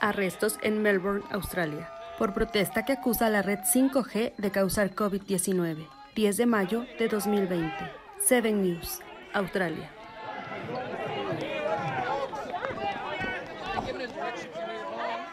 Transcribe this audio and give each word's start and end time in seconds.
Arrestos 0.00 0.58
en 0.62 0.80
Melbourne, 0.80 1.22
Australia, 1.30 1.90
por 2.18 2.32
protesta 2.32 2.84
que 2.84 2.92
acusa 2.92 3.26
a 3.26 3.30
la 3.30 3.42
red 3.42 3.58
5G 3.58 4.32
de 4.36 4.50
causar 4.50 4.94
COVID-19. 4.94 5.86
10 6.14 6.36
de 6.38 6.46
mayo 6.46 6.86
de 6.98 7.08
2020. 7.08 7.72
7 8.20 8.52
News, 8.52 9.00
Australia. 9.34 9.90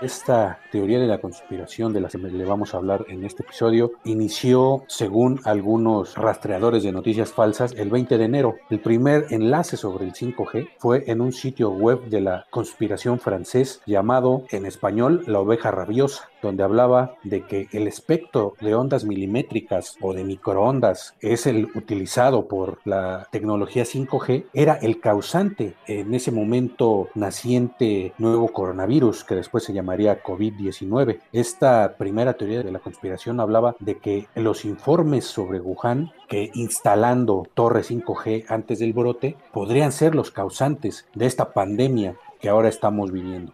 Esta 0.04 0.60
teoría 0.70 1.00
de 1.00 1.08
la 1.08 1.22
conspiración 1.22 1.94
de 1.94 2.02
la 2.02 2.10
que 2.10 2.18
le 2.18 2.44
vamos 2.44 2.74
a 2.74 2.78
hablar 2.78 3.06
en 3.08 3.24
este 3.24 3.44
episodio 3.44 3.94
inició, 4.04 4.84
según 4.88 5.40
algunos 5.46 6.16
rastreadores 6.16 6.84
de 6.84 6.92
noticias 6.92 7.32
falsas, 7.32 7.72
el 7.72 7.90
20 7.90 8.18
de 8.18 8.26
enero. 8.26 8.56
El 8.70 8.82
primer 8.82 9.28
enlace 9.30 9.78
sobre 9.78 10.04
el 10.04 10.12
5G 10.12 10.72
fue 10.78 11.06
en 11.08 11.22
un 11.22 11.32
sitio 11.32 11.70
web 11.70 12.04
de 12.10 12.20
la 12.20 12.46
conspiración 12.50 13.18
francés 13.18 13.82
llamado 13.86 14.44
en 14.50 14.66
español 14.66 15.24
La 15.26 15.40
Oveja 15.40 15.72
Rabiosa, 15.72 16.30
donde 16.44 16.64
hablaba 16.64 17.16
de 17.24 17.42
que 17.46 17.68
el 17.72 17.88
espectro 17.88 18.54
de 18.62 18.76
ondas 18.76 19.06
milimétricas 19.06 19.98
o 20.02 20.14
de 20.14 20.24
microondas 20.24 21.16
es 21.22 21.48
el 21.48 21.70
utilizado 21.74 22.48
por 22.48 22.80
la 22.86 23.28
tecnología 23.32 23.84
5G, 23.84 24.46
era 24.54 24.74
el 24.76 25.00
causante 25.00 25.74
en 25.88 26.14
ese 26.14 26.32
momento 26.32 27.10
naciente 27.16 28.14
nuevo 28.18 28.50
coronavirus 28.50 29.24
que 29.24 29.36
después 29.36 29.64
se 29.64 29.74
llamaría 29.74 30.22
COVID-19. 30.22 31.20
Esta 31.32 31.96
primera 31.98 32.34
teoría 32.34 32.62
de 32.62 32.72
la 32.72 32.80
conspiración 32.80 33.40
hablaba 33.40 33.76
de 33.80 33.98
que 33.98 34.28
los 34.36 34.66
informes 34.66 35.26
sobre 35.26 35.60
Wuhan, 35.60 36.12
que 36.28 36.52
instalando 36.54 37.48
torres 37.54 37.90
5G 37.90 38.46
antes 38.50 38.80
del 38.80 38.94
brote, 38.94 39.38
podrían 39.52 39.92
ser 39.92 40.16
los 40.16 40.32
causantes 40.32 41.08
de 41.16 41.26
esta 41.26 41.54
pandemia 41.54 42.16
que 42.40 42.50
ahora 42.50 42.70
estamos 42.70 43.12
viviendo. 43.12 43.54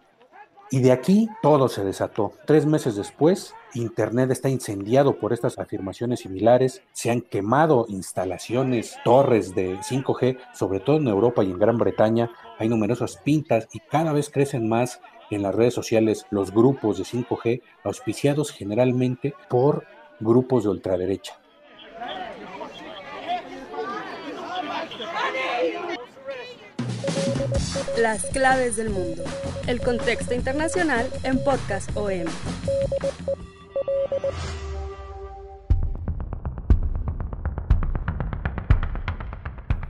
Y 0.72 0.82
de 0.82 0.92
aquí 0.92 1.30
todo 1.42 1.68
se 1.68 1.84
desató. 1.84 2.34
Tres 2.46 2.68
meses 2.68 2.96
después, 2.96 3.56
Internet 3.74 4.30
está 4.30 4.50
incendiado 4.50 5.18
por 5.18 5.34
estas 5.34 5.58
afirmaciones 5.58 6.20
similares. 6.20 6.84
Se 6.94 7.10
han 7.10 7.22
quemado 7.22 7.88
instalaciones, 7.90 8.96
torres 9.04 9.56
de 9.56 9.78
5G, 9.80 10.38
sobre 10.54 10.80
todo 10.80 10.98
en 10.98 11.08
Europa 11.08 11.44
y 11.44 11.50
en 11.50 11.58
Gran 11.58 11.80
Bretaña. 11.80 12.30
Hay 12.60 12.70
numerosas 12.70 13.18
pintas 13.18 13.68
y 13.74 13.80
cada 13.80 14.14
vez 14.14 14.30
crecen 14.30 14.70
más 14.70 15.02
en 15.32 15.42
las 15.42 15.56
redes 15.56 15.74
sociales 15.74 16.28
los 16.30 16.52
grupos 16.52 17.00
de 17.00 17.04
5G, 17.04 17.64
auspiciados 17.84 18.52
generalmente 18.52 19.34
por 19.50 19.86
grupos 20.20 20.64
de 20.66 20.70
ultraderecha. 20.70 21.40
Las 28.00 28.28
claves 28.28 28.78
del 28.78 28.92
mundo. 28.92 29.24
El 29.68 29.82
contexto 29.82 30.34
internacional 30.34 31.10
en 31.24 31.44
Podcast 31.44 31.90
OM. 31.96 32.28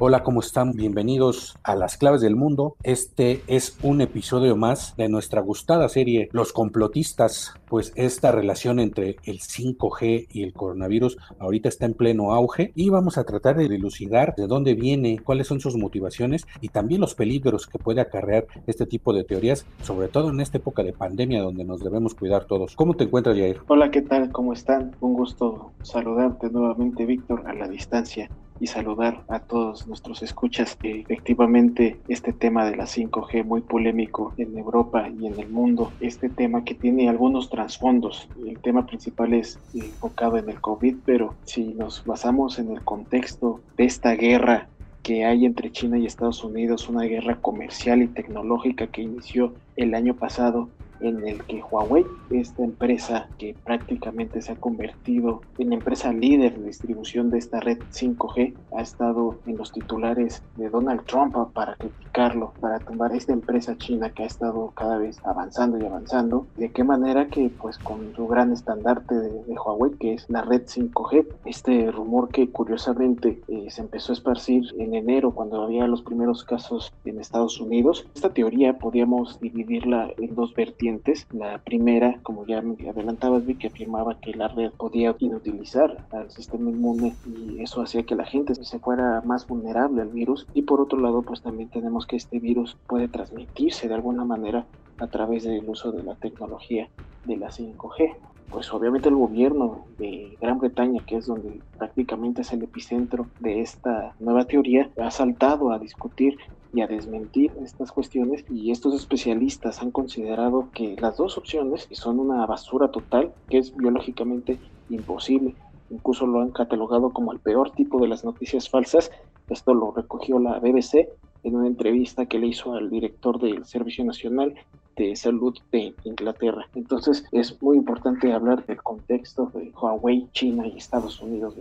Hola, 0.01 0.23
¿cómo 0.23 0.39
están? 0.39 0.71
Bienvenidos 0.71 1.57
a 1.61 1.75
Las 1.75 1.97
Claves 1.97 2.21
del 2.21 2.37
Mundo. 2.37 2.77
Este 2.83 3.43
es 3.47 3.77
un 3.83 3.99
episodio 3.99 4.55
más 4.55 4.95
de 4.95 5.09
nuestra 5.09 5.41
gustada 5.41 5.89
serie 5.89 6.29
Los 6.31 6.53
complotistas, 6.53 7.53
pues 7.67 7.91
esta 7.97 8.31
relación 8.31 8.79
entre 8.79 9.17
el 9.25 9.39
5G 9.39 10.27
y 10.31 10.43
el 10.43 10.53
coronavirus 10.53 11.17
ahorita 11.37 11.67
está 11.67 11.85
en 11.85 11.95
pleno 11.95 12.31
auge 12.31 12.71
y 12.75 12.89
vamos 12.89 13.17
a 13.17 13.25
tratar 13.25 13.57
de 13.57 13.67
dilucidar 13.67 14.35
de 14.37 14.47
dónde 14.47 14.73
viene, 14.73 15.19
cuáles 15.19 15.47
son 15.47 15.59
sus 15.59 15.75
motivaciones 15.75 16.47
y 16.61 16.69
también 16.69 17.01
los 17.01 17.13
peligros 17.13 17.67
que 17.67 17.77
puede 17.77 17.99
acarrear 17.99 18.47
este 18.67 18.85
tipo 18.85 19.11
de 19.11 19.25
teorías, 19.25 19.65
sobre 19.83 20.07
todo 20.07 20.29
en 20.29 20.39
esta 20.39 20.59
época 20.59 20.81
de 20.81 20.93
pandemia 20.93 21.41
donde 21.41 21.65
nos 21.65 21.83
debemos 21.83 22.15
cuidar 22.15 22.45
todos. 22.45 22.73
¿Cómo 22.77 22.93
te 22.93 23.03
encuentras, 23.03 23.35
Jair? 23.35 23.59
Hola, 23.67 23.91
¿qué 23.91 24.01
tal? 24.01 24.31
¿Cómo 24.31 24.53
están? 24.53 24.95
Un 25.01 25.15
gusto 25.15 25.73
saludarte 25.81 26.49
nuevamente, 26.49 27.05
Víctor, 27.05 27.43
a 27.45 27.53
la 27.53 27.67
distancia 27.67 28.29
y 28.59 28.67
saludar 28.67 29.23
a 29.27 29.39
todos 29.39 29.87
nuestros 29.87 30.21
escuchas. 30.21 30.77
efectivamente, 30.83 31.97
este 32.07 32.33
tema 32.33 32.65
de 32.65 32.75
la 32.75 32.85
5G 32.85 33.43
muy 33.43 33.61
polémico 33.61 34.33
en 34.37 34.57
Europa 34.57 35.09
y 35.09 35.27
en 35.27 35.39
el 35.39 35.49
mundo, 35.49 35.91
este 35.99 36.29
tema 36.29 36.63
que 36.63 36.75
tiene 36.75 37.09
algunos 37.09 37.49
trasfondos. 37.49 38.27
El 38.45 38.59
tema 38.59 38.85
principal 38.85 39.33
es 39.33 39.59
enfocado 39.73 40.37
en 40.37 40.49
el 40.49 40.59
COVID, 40.59 40.97
pero 41.05 41.35
si 41.43 41.73
nos 41.73 42.03
basamos 42.05 42.59
en 42.59 42.71
el 42.71 42.81
contexto 42.81 43.61
de 43.77 43.85
esta 43.85 44.11
guerra 44.11 44.67
que 45.03 45.25
hay 45.25 45.45
entre 45.45 45.71
China 45.71 45.97
y 45.97 46.05
Estados 46.05 46.43
Unidos, 46.43 46.89
una 46.89 47.03
guerra 47.03 47.35
comercial 47.35 48.01
y 48.01 48.07
tecnológica 48.07 48.87
que 48.87 49.01
inició 49.01 49.53
el 49.75 49.95
año 49.95 50.13
pasado 50.13 50.69
en 51.01 51.27
el 51.27 51.43
que 51.45 51.61
Huawei, 51.61 52.05
esta 52.29 52.63
empresa 52.63 53.27
que 53.37 53.55
prácticamente 53.63 54.41
se 54.41 54.51
ha 54.51 54.55
convertido 54.55 55.41
en 55.57 55.73
empresa 55.73 56.11
líder 56.11 56.57
de 56.57 56.67
distribución 56.67 57.29
de 57.29 57.37
esta 57.37 57.59
red 57.59 57.79
5G, 57.91 58.53
ha 58.75 58.81
estado 58.81 59.39
en 59.45 59.57
los 59.57 59.71
titulares 59.71 60.43
de 60.57 60.69
Donald 60.69 61.03
Trump 61.05 61.35
para 61.53 61.75
criticarlo, 61.75 62.53
para 62.59 62.79
tumbar 62.79 63.13
esta 63.15 63.33
empresa 63.33 63.77
china 63.77 64.09
que 64.09 64.23
ha 64.23 64.27
estado 64.27 64.71
cada 64.75 64.97
vez 64.97 65.17
avanzando 65.23 65.77
y 65.77 65.85
avanzando. 65.85 66.47
De 66.57 66.71
qué 66.71 66.83
manera 66.83 67.27
que 67.27 67.49
pues 67.49 67.77
con 67.77 68.13
su 68.15 68.27
gran 68.27 68.51
estandarte 68.51 69.15
de, 69.15 69.29
Huawei, 69.47 69.91
que 69.93 70.13
es 70.13 70.29
la 70.29 70.41
red 70.41 70.63
5G, 70.63 71.27
este 71.45 71.91
rumor 71.91 72.29
que 72.29 72.49
curiosamente 72.49 73.41
eh, 73.47 73.67
se 73.69 73.81
empezó 73.81 74.11
a 74.11 74.15
esparcir 74.15 74.63
en 74.77 74.95
enero 74.95 75.31
cuando 75.31 75.61
había 75.63 75.87
los 75.87 76.01
primeros 76.01 76.43
casos 76.43 76.91
en 77.05 77.19
Estados 77.19 77.59
Unidos, 77.59 78.07
esta 78.15 78.33
teoría 78.33 78.77
podíamos 78.77 79.39
dividirla 79.39 80.11
en 80.17 80.35
dos 80.35 80.53
vertientes 80.53 80.88
la 81.31 81.57
primera, 81.59 82.19
como 82.23 82.45
ya 82.45 82.61
me 82.61 82.89
adelantabas, 82.89 83.45
vi 83.45 83.55
que 83.55 83.67
afirmaba 83.67 84.19
que 84.19 84.33
la 84.33 84.47
red 84.47 84.71
podía 84.71 85.15
inutilizar 85.19 86.05
al 86.11 86.29
sistema 86.31 86.69
inmune 86.69 87.15
y 87.25 87.61
eso 87.61 87.81
hacía 87.81 88.03
que 88.03 88.15
la 88.15 88.25
gente 88.25 88.55
se 88.55 88.79
fuera 88.79 89.21
más 89.25 89.47
vulnerable 89.47 90.01
al 90.01 90.09
virus. 90.09 90.47
Y 90.53 90.63
por 90.63 90.81
otro 90.81 90.99
lado, 90.99 91.21
pues 91.21 91.41
también 91.41 91.69
tenemos 91.69 92.05
que 92.05 92.15
este 92.15 92.39
virus 92.39 92.77
puede 92.87 93.07
transmitirse 93.07 93.87
de 93.87 93.95
alguna 93.95 94.25
manera 94.25 94.65
a 94.99 95.07
través 95.07 95.43
del 95.43 95.67
uso 95.67 95.91
de 95.91 96.03
la 96.03 96.15
tecnología 96.15 96.89
de 97.25 97.37
la 97.37 97.49
5G 97.49 98.15
pues 98.49 98.73
obviamente 98.73 99.09
el 99.09 99.15
gobierno 99.15 99.85
de 99.97 100.35
Gran 100.41 100.57
Bretaña, 100.57 101.03
que 101.05 101.17
es 101.17 101.27
donde 101.27 101.61
prácticamente 101.77 102.41
es 102.41 102.51
el 102.51 102.63
epicentro 102.63 103.27
de 103.39 103.61
esta 103.61 104.15
nueva 104.19 104.45
teoría, 104.45 104.89
ha 104.99 105.11
saltado 105.11 105.71
a 105.71 105.79
discutir 105.79 106.37
y 106.73 106.81
a 106.81 106.87
desmentir 106.87 107.51
estas 107.63 107.91
cuestiones 107.91 108.45
y 108.49 108.71
estos 108.71 108.93
especialistas 108.93 109.81
han 109.81 109.91
considerado 109.91 110.69
que 110.73 110.95
las 110.99 111.17
dos 111.17 111.37
opciones 111.37 111.87
son 111.91 112.19
una 112.19 112.45
basura 112.45 112.89
total 112.89 113.33
que 113.49 113.57
es 113.57 113.75
biológicamente 113.75 114.59
imposible 114.89 115.55
incluso 115.89 116.27
lo 116.27 116.41
han 116.41 116.51
catalogado 116.51 117.11
como 117.11 117.31
el 117.33 117.39
peor 117.39 117.71
tipo 117.71 117.99
de 117.99 118.07
las 118.07 118.23
noticias 118.23 118.69
falsas 118.69 119.11
esto 119.49 119.73
lo 119.73 119.91
recogió 119.91 120.37
la 120.39 120.59
BBC 120.59 121.09
en 121.43 121.55
una 121.55 121.67
entrevista 121.67 122.25
que 122.25 122.37
le 122.37 122.47
hizo 122.47 122.73
al 122.73 122.89
director 122.89 123.39
del 123.39 123.65
Servicio 123.65 124.03
Nacional 124.03 124.55
de 124.95 125.15
Salud 125.15 125.57
de 125.71 125.93
Inglaterra. 126.03 126.67
Entonces 126.75 127.25
es 127.31 127.61
muy 127.61 127.77
importante 127.77 128.31
hablar 128.33 128.65
del 128.65 128.81
contexto 128.83 129.51
de 129.53 129.71
Huawei, 129.71 130.27
China 130.33 130.67
y 130.67 130.77
Estados 130.77 131.21
Unidos. 131.21 131.55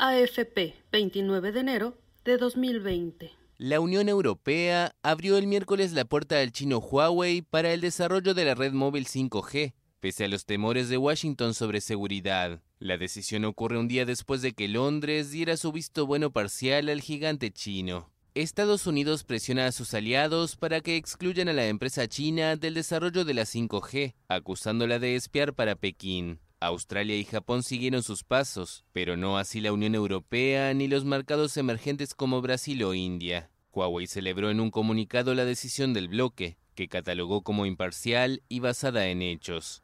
AFP, 0.00 0.74
29 0.90 1.52
de 1.52 1.60
enero 1.60 1.94
de 2.28 2.36
2020. 2.36 3.32
La 3.56 3.80
Unión 3.80 4.10
Europea 4.10 4.94
abrió 5.02 5.38
el 5.38 5.46
miércoles 5.46 5.92
la 5.94 6.04
puerta 6.04 6.38
al 6.38 6.52
chino 6.52 6.76
Huawei 6.76 7.40
para 7.40 7.72
el 7.72 7.80
desarrollo 7.80 8.34
de 8.34 8.44
la 8.44 8.54
red 8.54 8.72
móvil 8.72 9.06
5G, 9.06 9.72
pese 9.98 10.26
a 10.26 10.28
los 10.28 10.44
temores 10.44 10.90
de 10.90 10.98
Washington 10.98 11.54
sobre 11.54 11.80
seguridad. 11.80 12.60
La 12.80 12.98
decisión 12.98 13.46
ocurre 13.46 13.78
un 13.78 13.88
día 13.88 14.04
después 14.04 14.42
de 14.42 14.52
que 14.52 14.68
Londres 14.68 15.30
diera 15.30 15.56
su 15.56 15.72
visto 15.72 16.06
bueno 16.06 16.30
parcial 16.30 16.90
al 16.90 17.00
gigante 17.00 17.50
chino. 17.50 18.10
Estados 18.34 18.86
Unidos 18.86 19.24
presiona 19.24 19.66
a 19.66 19.72
sus 19.72 19.94
aliados 19.94 20.56
para 20.56 20.82
que 20.82 20.96
excluyan 20.96 21.48
a 21.48 21.54
la 21.54 21.66
empresa 21.66 22.08
china 22.08 22.56
del 22.56 22.74
desarrollo 22.74 23.24
de 23.24 23.32
la 23.32 23.46
5G, 23.46 24.14
acusándola 24.28 24.98
de 24.98 25.16
espiar 25.16 25.54
para 25.54 25.76
Pekín. 25.76 26.40
Australia 26.60 27.16
y 27.16 27.24
Japón 27.24 27.62
siguieron 27.62 28.02
sus 28.02 28.24
pasos, 28.24 28.84
pero 28.92 29.16
no 29.16 29.38
así 29.38 29.60
la 29.60 29.72
Unión 29.72 29.94
Europea 29.94 30.74
ni 30.74 30.88
los 30.88 31.04
mercados 31.04 31.56
emergentes 31.56 32.14
como 32.14 32.42
Brasil 32.42 32.82
o 32.84 32.94
India. 32.94 33.50
Huawei 33.72 34.06
celebró 34.06 34.50
en 34.50 34.60
un 34.60 34.70
comunicado 34.70 35.34
la 35.34 35.44
decisión 35.44 35.94
del 35.94 36.08
bloque, 36.08 36.58
que 36.74 36.88
catalogó 36.88 37.42
como 37.42 37.64
imparcial 37.64 38.42
y 38.48 38.60
basada 38.60 39.06
en 39.06 39.22
hechos. 39.22 39.80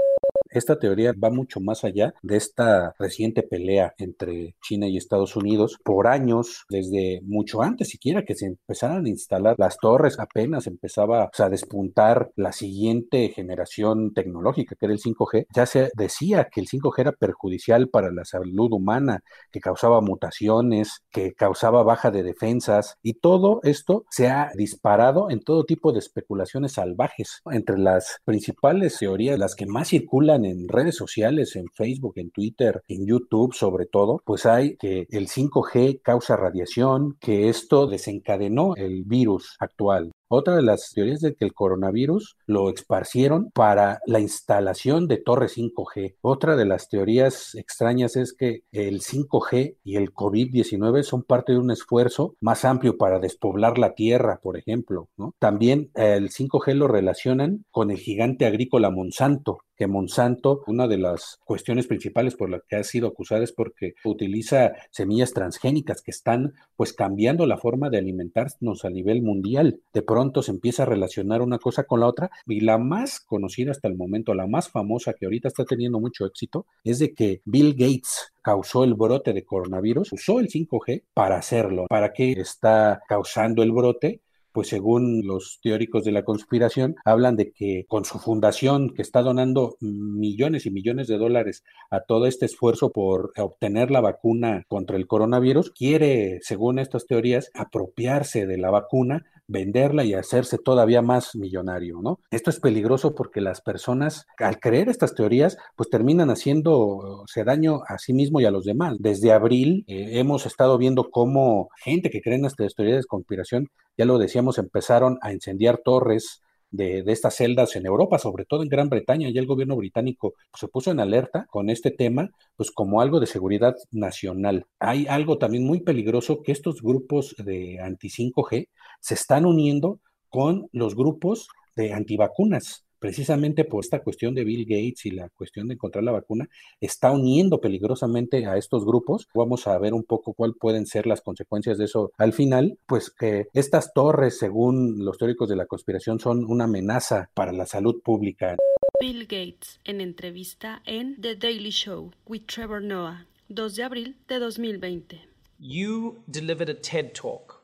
Esta 0.55 0.79
teoría 0.79 1.12
va 1.12 1.31
mucho 1.31 1.61
más 1.61 1.83
allá 1.83 2.15
de 2.23 2.37
esta 2.37 2.95
reciente 2.97 3.43
pelea 3.43 3.93
entre 3.99 4.55
China 4.62 4.87
y 4.87 4.97
Estados 4.97 5.35
Unidos 5.35 5.81
por 5.85 6.06
años, 6.06 6.65
desde 6.69 7.21
mucho 7.25 7.61
antes 7.61 7.89
siquiera 7.89 8.25
que 8.25 8.37
se 8.37 8.47
empezaran 8.47 9.05
a 9.05 9.09
instalar 9.09 9.56
las 9.59 9.77
torres, 9.79 10.17
apenas 10.21 10.69
empezaba 10.69 11.29
a 11.37 11.49
despuntar 11.49 12.31
la 12.37 12.53
siguiente 12.53 13.31
generación 13.31 14.15
tecnológica, 14.15 14.77
que 14.79 14.87
era 14.87 14.95
el 14.95 15.01
5G. 15.01 15.47
Ya 15.53 15.67
se 15.67 15.91
decía 15.97 16.49
que 16.53 16.61
el 16.61 16.69
5G 16.69 17.01
era 17.01 17.12
perjudicial 17.12 17.89
para 17.89 18.12
la 18.12 18.25
salud 18.25 18.73
humana, 18.73 19.25
que 19.51 19.59
causaba 19.59 20.01
mutaciones, 20.03 21.01
que 21.11 21.35
causaba 21.35 21.83
baja 21.83 22.12
de 22.12 22.23
defensas, 22.23 22.97
y 23.03 23.15
todo 23.15 23.59
esto 23.65 24.05
se 24.09 24.29
ha 24.29 24.53
disparado 24.55 25.31
en 25.31 25.41
todo 25.41 25.65
tipo 25.65 25.93
de 25.93 25.99
especulaciones 25.99 26.75
salvajes. 26.75 27.41
Entre 27.51 27.77
las 27.77 28.21
principales 28.25 28.97
teorías, 29.01 29.37
las 29.37 29.56
que 29.56 29.67
más 29.67 29.89
circulan 29.89 30.44
en 30.44 30.69
redes 30.69 30.96
sociales, 30.96 31.56
en 31.56 31.67
Facebook, 31.69 32.14
en 32.17 32.31
Twitter, 32.31 32.82
en 32.88 33.06
YouTube 33.06 33.55
sobre 33.55 33.87
todo, 33.87 34.23
pues 34.25 34.46
hay 34.46 34.76
que 34.76 35.06
el 35.11 35.29
5G 35.29 36.00
causa 36.02 36.37
radiación, 36.37 37.17
que 37.20 37.49
esto 37.49 37.87
desencadenó 37.87 38.75
el 38.76 39.05
virus 39.05 39.56
actual. 39.58 40.12
Otra 40.29 40.56
de 40.56 40.62
las 40.62 40.93
teorías 40.94 41.21
de 41.21 41.35
que 41.35 41.44
el 41.44 41.55
coronavirus 41.55 42.37
lo 42.47 42.71
esparcieron 42.71 43.50
para 43.50 44.00
la 44.06 44.21
instalación 44.21 45.06
de 45.06 45.19
torres 45.19 45.56
5G. 45.56 46.17
Otra 46.21 46.56
de 46.56 46.65
las 46.65 46.88
teorías 46.88 47.55
extrañas 47.55 48.17
es 48.17 48.32
que 48.32 48.62
el 48.73 49.00
5G 49.00 49.76
y 49.85 49.97
el 49.97 50.12
COVID-19 50.12 51.03
son 51.03 51.23
parte 51.23 51.53
de 51.53 51.59
un 51.59 51.71
esfuerzo 51.71 52.37
más 52.41 52.65
amplio 52.65 52.97
para 52.97 53.19
despoblar 53.19 53.79
la 53.79 53.94
tierra, 53.94 54.41
por 54.43 54.56
ejemplo. 54.56 55.09
También 55.38 55.91
el 55.94 56.31
5G 56.31 56.75
lo 56.75 56.88
relacionan 56.88 57.65
con 57.70 57.91
el 57.91 57.99
gigante 57.99 58.47
agrícola 58.47 58.91
Monsanto, 58.91 59.59
que 59.77 59.87
Monsanto, 59.87 60.62
una 60.67 60.87
de 60.87 60.99
las 60.99 61.38
cuestiones 61.44 61.87
principales 61.87 62.37
por 62.37 62.50
las 62.50 62.62
que 62.69 62.77
ha 62.77 62.85
sido 62.85 63.09
acusada 63.09 63.43
es 63.43 63.53
porque 63.53 63.94
utiliza 64.05 64.73
semillas 64.91 65.32
transgénicas 65.32 66.00
que 66.00 66.11
están 66.11 66.55
pues 66.77 66.93
cambiando 66.93 67.47
la 67.47 67.59
forma 67.59 67.91
de 67.91 67.99
alimentarnos 67.99 68.85
a 68.85 68.91
nivel 68.91 69.23
mundial. 69.23 69.81
De 69.93 70.05
pronto 70.14 70.43
se 70.43 70.52
empieza 70.52 70.84
a 70.84 70.87
relacionar 70.87 71.43
una 71.43 71.58
cosa 71.58 71.82
con 71.82 71.99
la 71.99 72.06
otra 72.06 72.31
y 72.46 72.61
la 72.61 72.78
más 72.78 73.19
conocida 73.19 73.72
hasta 73.72 73.88
el 73.88 73.96
momento, 73.96 74.32
la 74.32 74.46
más 74.46 74.69
famosa 74.69 75.12
que 75.12 75.26
ahorita 75.26 75.49
está 75.49 75.64
teniendo 75.64 75.99
mucho 75.99 76.25
éxito, 76.25 76.66
es 76.84 77.00
de 77.00 77.14
que 77.14 77.43
Bill 77.44 77.72
Gates 77.72 78.32
causó 78.40 78.84
el 78.84 78.94
brote 78.94 79.32
de 79.32 79.44
coronavirus, 79.44 80.12
usó 80.12 80.38
el 80.38 80.46
5G 80.46 81.02
para 81.14 81.37
hacerlo. 81.37 81.87
¿Para 81.88 82.12
qué 82.12 82.31
está 82.31 83.02
causando 83.08 83.64
el 83.64 83.72
brote? 83.72 84.20
pues 84.52 84.69
según 84.69 85.26
los 85.26 85.58
teóricos 85.64 86.05
de 86.05 86.12
la 86.12 86.22
conspiración, 86.22 86.94
hablan 87.05 87.34
de 87.34 87.50
que 87.50 87.87
con 87.88 88.05
su 88.05 88.20
fundación, 88.20 88.94
que 88.94 89.02
está 89.02 89.20
donando 89.20 89.76
millones 89.81 90.64
y 90.64 90.70
millones 90.70 91.08
de 91.08 91.19
dólares 91.19 91.64
a 91.90 92.02
todo 92.02 92.26
este 92.26 92.46
esfuerzo 92.46 92.93
por 92.93 93.32
obtener 93.37 93.90
la 93.90 94.00
vacuna 94.00 94.64
contra 94.69 94.96
el 94.96 95.08
coronavirus, 95.08 95.72
quiere, 95.72 96.38
según 96.43 96.78
estas 96.78 97.08
teorías, 97.08 97.50
apropiarse 97.52 98.46
de 98.46 98.56
la 98.56 98.70
vacuna 98.70 99.26
venderla 99.46 100.05
y 100.05 100.14
hacerse 100.14 100.58
todavía 100.58 101.02
más 101.02 101.35
millonario, 101.35 102.00
¿no? 102.02 102.20
Esto 102.31 102.50
es 102.50 102.61
peligroso 102.61 103.14
porque 103.14 103.41
las 103.41 103.61
personas, 103.61 104.26
al 104.38 104.58
creer 104.58 104.88
estas 104.88 105.14
teorías, 105.14 105.56
pues 105.76 105.91
terminan 105.91 106.29
haciéndose 106.29 107.44
daño 107.44 107.81
a 107.87 107.99
sí 107.99 108.12
mismo 108.12 108.41
y 108.41 108.46
a 108.46 108.50
los 108.50 108.64
demás. 108.64 108.96
Desde 109.00 109.32
abril 109.32 109.85
eh, 109.87 110.19
hemos 110.19 110.46
estado 110.46 110.79
viendo 110.79 111.11
cómo 111.11 111.69
gente 111.82 112.11
que 112.11 112.20
cree 112.20 112.37
en 112.37 112.46
estas 112.46 112.75
teorías 112.75 112.99
de 112.99 113.06
conspiración, 113.06 113.69
ya 113.96 114.05
lo 114.05 114.19
decíamos, 114.19 114.58
empezaron 114.58 115.19
a 115.23 115.32
incendiar 115.32 115.81
torres, 115.85 116.43
de, 116.75 117.05
estas 117.06 117.37
celdas 117.37 117.76
en 117.76 117.87
Europa, 117.87 118.19
sobre 118.19 118.44
todo 118.44 118.62
en 118.62 118.69
Gran 118.69 118.88
Bretaña, 118.88 119.29
y 119.29 119.38
el 119.38 119.47
gobierno 119.47 119.76
británico 119.76 120.35
se 120.55 120.69
puso 120.69 120.91
en 120.91 121.00
alerta 121.00 121.47
con 121.50 121.71
este 121.71 121.91
tema, 121.91 122.31
pues 122.56 122.71
como 122.71 123.00
algo 123.00 123.21
de 123.21 123.26
seguridad 123.26 123.75
nacional. 123.93 124.67
Hay 124.79 125.06
algo 125.06 125.38
también 125.38 125.65
muy 125.65 125.81
peligroso 125.81 126.43
que 126.43 126.53
estos 126.53 126.82
grupos 126.82 127.35
de 127.38 127.79
anti-5G 127.81 128.69
se 129.00 129.15
están 129.15 129.47
uniendo 129.47 130.00
con 130.29 130.69
los 130.73 130.97
grupos 130.97 131.49
de 131.76 131.93
antivacunas 131.93 132.83
precisamente 133.05 133.67
por 133.67 133.85
esta 133.85 134.03
cuestión 134.03 134.35
de 134.35 134.45
Bill 134.45 134.65
Gates 134.65 135.05
y 135.05 135.11
la 135.11 135.29
cuestión 135.29 135.69
de 135.69 135.75
encontrar 135.75 136.03
la 136.03 136.12
vacuna, 136.12 136.49
está 136.81 137.11
uniendo 137.11 137.61
peligrosamente 137.61 138.47
a 138.47 138.56
estos 138.56 138.87
grupos. 138.87 139.29
Vamos 139.35 139.67
a 139.67 139.79
ver 139.79 139.93
un 139.93 140.05
poco 140.05 140.33
cuáles 140.33 140.56
pueden 140.59 140.87
ser 140.87 141.06
las 141.06 141.21
consecuencias 141.21 141.77
de 141.77 141.85
eso 141.85 142.12
al 142.17 142.33
final, 142.33 142.79
pues 142.87 143.11
que 143.11 143.49
estas 143.53 143.93
torres, 143.93 144.39
según 144.39 145.05
los 145.05 145.19
teóricos 145.19 145.51
de 145.51 145.56
la 145.56 145.67
conspiración, 145.67 146.19
son 146.19 146.47
una 146.47 146.65
amenaza 146.65 147.29
para 147.35 147.53
la 147.53 147.67
salud 147.67 148.01
pública. 148.03 148.56
Bill 148.99 149.25
Gates 149.25 149.81
en 149.85 150.01
entrevista 150.01 150.81
en 150.87 151.21
The 151.21 151.37
Daily 151.37 151.73
Show 151.73 152.11
with 152.27 152.47
Trevor 152.47 152.83
Noah, 152.83 153.27
2 153.51 153.77
de 153.77 153.83
abril 153.83 154.17
de 154.29 154.39
2020. 154.39 155.21
You 155.59 156.23
delivered 156.27 156.71
a 156.71 156.75
TED 156.75 157.12
Talk 157.12 157.62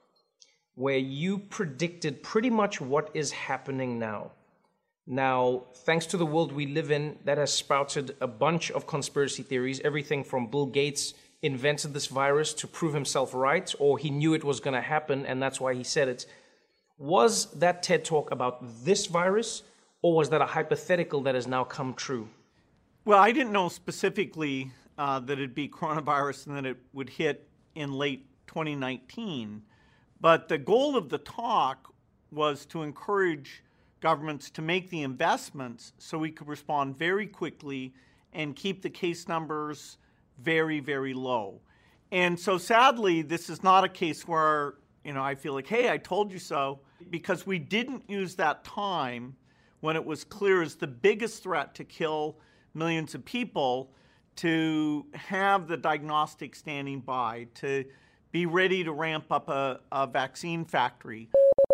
where 0.75 0.99
you 0.99 1.39
predicted 1.39 2.23
pretty 2.23 2.51
much 2.51 2.79
what 2.79 3.09
is 3.15 3.33
happening 3.33 3.99
now. 3.99 4.33
Now, 5.07 5.65
thanks 5.75 6.07
to 6.07 6.17
the 6.17 6.27
world 6.27 6.53
we 6.53 6.67
live 6.67 6.91
in, 6.91 7.19
that 7.25 7.39
has 7.39 7.53
sprouted 7.53 8.17
a 8.21 8.27
bunch 8.27 8.71
of 8.71 8.87
conspiracy 8.87 9.43
theories, 9.43 9.81
everything 9.81 10.23
from 10.25 10.47
Bill 10.47 10.67
Gates 10.67 11.15
invented 11.43 11.95
this 11.95 12.07
virus 12.07 12.53
to 12.55 12.67
prove 12.67 12.95
himself 12.95 13.35
right, 13.35 13.75
or 13.79 13.99
he 13.99 14.11
knew 14.11 14.35
it 14.35 14.45
was 14.45 14.61
going 14.61 14.75
to 14.75 14.81
happen 14.81 15.25
and 15.25 15.43
that's 15.43 15.61
why 15.61 15.75
he 15.75 15.83
said 15.83 16.09
it. 16.09 16.27
Was 16.99 17.47
that 17.53 17.83
TED 17.83 18.05
talk 18.05 18.31
about 18.31 18.85
this 18.85 19.07
virus, 19.07 19.63
or 20.03 20.15
was 20.15 20.29
that 20.31 20.43
a 20.43 20.47
hypothetical 20.47 21.23
that 21.23 21.35
has 21.35 21.47
now 21.47 21.65
come 21.65 21.95
true? 21.95 22.29
Well, 23.07 23.19
I 23.19 23.33
didn't 23.33 23.53
know 23.53 23.71
specifically 23.71 24.71
uh, 24.99 25.21
that 25.21 25.33
it'd 25.33 25.55
be 25.55 25.69
coronavirus 25.69 26.49
and 26.49 26.57
that 26.57 26.67
it 26.67 26.77
would 26.93 27.09
hit 27.09 27.49
in 27.75 27.93
late 27.93 28.27
2019. 28.49 29.63
But 30.21 30.49
the 30.49 30.59
goal 30.59 30.97
of 30.97 31.09
the 31.09 31.19
talk 31.19 31.95
was 32.31 32.67
to 32.67 32.83
encourage 32.83 33.63
governments 34.01 34.51
to 34.51 34.63
make 34.63 34.91
the 34.91 35.03
investments 35.03 35.93
so 35.99 36.19
we 36.19 36.31
could 36.31 36.49
respond 36.49 36.97
very 36.97 37.27
quickly 37.27 37.93
and 38.33 38.57
keep 38.57 38.83
the 38.83 38.91
case 38.91 39.29
numbers 39.29 39.99
very, 40.39 40.81
very 40.81 41.15
low. 41.15 41.61
And 42.13 42.39
so 42.39 42.59
sadly, 42.59 43.23
this 43.23 43.49
is 43.51 43.63
not 43.63 43.85
a 43.85 43.89
case 43.89 44.27
where, 44.27 44.75
you 45.05 45.13
know, 45.13 45.23
I 45.23 45.35
feel 45.35 45.53
like, 45.53 45.67
hey, 45.67 45.91
I 45.91 45.99
told 45.99 46.33
you 46.33 46.39
so, 46.39 46.81
because 47.11 47.47
we 47.47 47.59
didn't 47.59 48.09
use 48.09 48.35
that 48.37 48.65
time 48.65 49.37
when 49.81 49.97
it 49.97 50.05
was 50.05 50.25
clear 50.25 50.63
as 50.63 50.75
the 50.75 50.87
biggest 50.87 51.43
threat 51.43 51.75
to 51.77 51.85
kill 51.85 52.37
millions 52.75 53.15
of 53.15 53.25
people 53.25 53.91
to 54.37 55.07
have 55.15 55.69
the 55.69 55.77
diagnostic 55.77 56.55
standing 56.55 57.01
by, 57.01 57.47
to 57.55 57.85
be 58.33 58.47
ready 58.47 58.85
to 58.85 58.93
ramp 58.93 59.27
up 59.31 59.49
a, 59.49 59.81
a 59.93 60.07
vaccine 60.07 60.65
factory. 60.65 61.29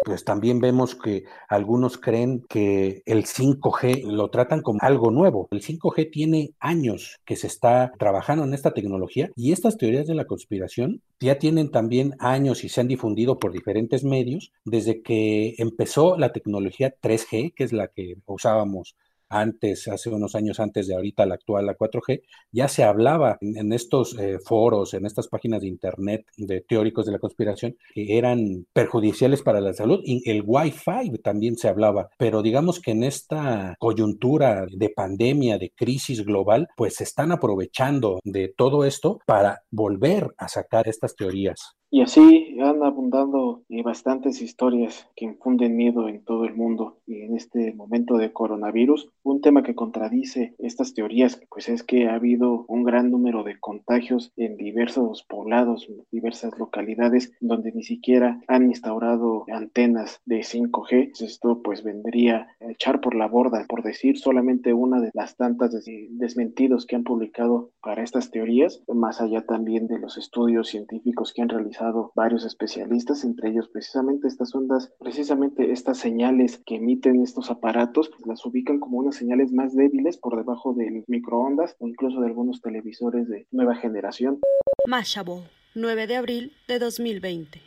Pues 0.07 0.23
también 0.23 0.61
vemos 0.61 0.95
que 0.95 1.25
algunos 1.49 1.99
creen 1.99 2.45
que 2.49 3.03
el 3.07 3.25
5G 3.25 4.05
lo 4.05 4.31
tratan 4.31 4.63
como 4.63 4.79
algo 4.81 5.11
nuevo. 5.11 5.49
El 5.51 5.63
5G 5.63 6.13
tiene 6.13 6.51
años 6.61 7.19
que 7.25 7.35
se 7.35 7.49
está 7.49 7.91
trabajando 7.99 8.45
en 8.45 8.55
esta 8.55 8.71
tecnología 8.71 9.33
y 9.35 9.51
estas 9.51 9.77
teorías 9.77 10.07
de 10.07 10.15
la 10.15 10.27
conspiración 10.27 11.03
ya 11.19 11.41
tienen 11.41 11.73
también 11.73 12.15
años 12.21 12.63
y 12.63 12.69
se 12.69 12.81
han 12.81 12.87
difundido 12.87 13.41
por 13.41 13.51
diferentes 13.51 14.05
medios 14.05 14.53
desde 14.65 15.03
que 15.03 15.57
empezó 15.59 16.17
la 16.17 16.33
tecnología 16.33 16.95
3G, 17.03 17.53
que 17.57 17.65
es 17.65 17.73
la 17.73 17.89
que 17.89 18.15
usábamos 18.27 18.95
antes, 19.29 19.89
hace 19.89 20.11
unos 20.11 20.35
años 20.35 20.61
antes 20.61 20.87
de 20.87 20.95
ahorita 20.95 21.27
la 21.27 21.35
actual, 21.35 21.67
la 21.67 21.77
4G, 21.77 22.23
ya 22.53 22.69
se 22.69 22.85
hablaba 22.85 23.39
en, 23.41 23.73
estos 23.73 24.19
eh, 24.19 24.39
foros, 24.45 24.95
en 24.95 25.07
estas 25.07 25.29
páginas 25.29 25.61
de 25.63 25.69
internet 25.69 26.25
de 26.37 26.61
teóricos 26.61 27.07
de 27.07 27.13
la 27.13 27.19
conspiración, 27.19 27.77
que 27.95 28.19
eran 28.19 28.67
perjudiciales 28.73 29.43
para 29.43 29.61
la 29.61 29.73
salud. 29.73 30.01
El 30.05 30.43
Wi-Fi 30.45 31.19
también 31.23 31.57
se 31.57 31.69
hablaba, 31.69 32.09
pero 32.19 32.43
digamos 32.43 32.81
que 32.81 32.93
en 32.93 33.05
esta 33.05 33.75
coyuntura 33.79 34.67
de 34.71 34.91
pandemia, 34.91 35.59
de 35.59 35.73
crisis 35.75 36.25
global, 36.25 36.69
pues 36.77 36.97
se 36.97 37.05
están 37.05 37.33
aprovechando 37.33 38.21
de 38.25 38.53
todo 38.57 38.85
esto 38.85 39.21
para 39.27 39.63
volver 39.71 40.29
a 40.39 40.49
sacar 40.49 40.89
estas 40.89 41.15
teorías. 41.17 41.77
Y 41.89 42.03
así 42.03 42.59
han 42.61 42.83
abundado 42.83 43.63
eh, 43.69 43.83
bastantes 43.85 44.43
historias 44.43 45.09
que 45.15 45.25
infunden 45.25 45.77
miedo 45.77 46.09
en 46.09 46.25
todo 46.25 46.45
el 46.45 46.57
mundo 46.57 46.99
y 47.07 47.21
en 47.21 47.37
este 47.37 47.73
momento 47.75 48.17
de 48.17 48.33
coronavirus. 48.33 49.09
Un 49.23 49.41
tema 49.41 49.63
que 49.63 49.77
contradice 49.77 50.57
estas 50.59 50.95
teorías, 50.95 51.41
pues 51.49 51.69
es 51.69 51.85
que 51.85 52.09
ha 52.09 52.15
habido 52.15 52.65
un 52.67 52.83
gran 52.83 53.13
número 53.13 53.45
de 53.45 53.61
contagios 53.61 54.33
en 54.37 54.57
diversos 54.57 55.25
poblados, 55.29 55.89
diversas 56.11 56.59
localidades 56.59 57.33
donde 57.41 57.71
ni 57.71 57.85
siquiera 57.85 58.41
han 58.49 58.65
instaurado 58.65 59.45
antenas 59.53 60.21
de 60.25 60.41
5G. 60.41 61.13
Esto 61.21 61.63
pues 61.63 61.85
vendría 61.85 62.49
a 62.61 62.73
echar 62.73 63.01
por 63.01 63.15
la 63.15 63.29
borda, 63.29 63.65
por 63.69 63.85
decir 63.85 64.19
solamente 64.19 64.75
una 64.75 65.01
de 65.01 65.11
las 65.15 65.37
tantas 65.37 65.73
desmentidos 66.11 66.85
que 66.85 66.97
han 66.97 67.05
publicado 67.05 67.71
para 67.81 68.03
estas 68.03 68.33
teorías, 68.33 68.83
más 68.89 69.21
allá 69.21 69.47
también 69.47 69.87
de 69.87 70.01
los 70.01 70.19
estudios 70.19 70.69
científicos 70.69 71.33
que 71.33 71.43
han 71.43 71.49
realizado 71.49 71.76
varios 72.15 72.45
especialistas, 72.45 73.25
entre 73.25 73.51
ellos 73.51 73.69
precisamente 73.69 74.29
estas 74.29 74.55
ondas, 74.55 74.93
precisamente 74.99 75.73
estas 75.73 75.99
señales 75.99 76.61
que 76.65 76.77
emiten 76.77 77.23
estos 77.23 77.51
aparatos, 77.51 78.11
las 78.25 78.45
ubican 78.45 78.81
como 78.81 78.99
unas 78.99 79.17
señales 79.17 79.53
más 79.53 79.75
débiles 79.75 80.17
por 80.17 80.37
debajo 80.37 80.75
del 80.75 81.05
microondas 81.07 81.77
o 81.79 81.89
incluso 81.89 82.21
de 82.21 82.27
algunos 82.27 82.61
televisores 82.61 83.29
de 83.29 83.47
nueva 83.51 83.77
generación. 83.77 84.41
Mashable, 84.87 85.43
9 85.75 86.07
de 86.07 86.17
abril 86.17 86.53
de 86.69 86.79
2020. 86.79 87.61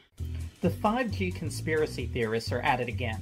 The 0.61 0.69
5G 0.69 1.39
conspiracy 1.39 2.07
theorists 2.07 2.51
are 2.51 2.61
at 2.61 2.81
it 2.81 2.89
again. 2.89 3.21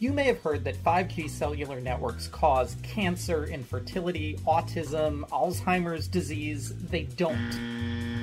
You 0.00 0.12
may 0.12 0.26
have 0.26 0.40
heard 0.40 0.62
that 0.62 0.76
5G 0.84 1.28
cellular 1.28 1.80
networks 1.80 2.28
cause 2.28 2.76
cancer, 2.84 3.46
infertility, 3.46 4.36
autism, 4.46 5.28
Alzheimer's 5.30 6.06
disease. 6.06 6.72
They 6.88 7.08
don't. 7.16 8.17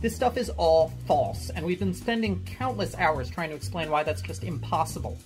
This 0.00 0.16
stuff 0.16 0.38
is 0.38 0.48
all 0.50 0.94
false, 1.06 1.50
and 1.50 1.66
we've 1.66 1.78
been 1.78 1.92
spending 1.92 2.42
countless 2.44 2.94
hours 2.94 3.28
trying 3.28 3.50
to 3.50 3.54
explain 3.54 3.90
why 3.90 4.02
that's 4.02 4.22
just 4.22 4.44
impossible. 4.44 5.18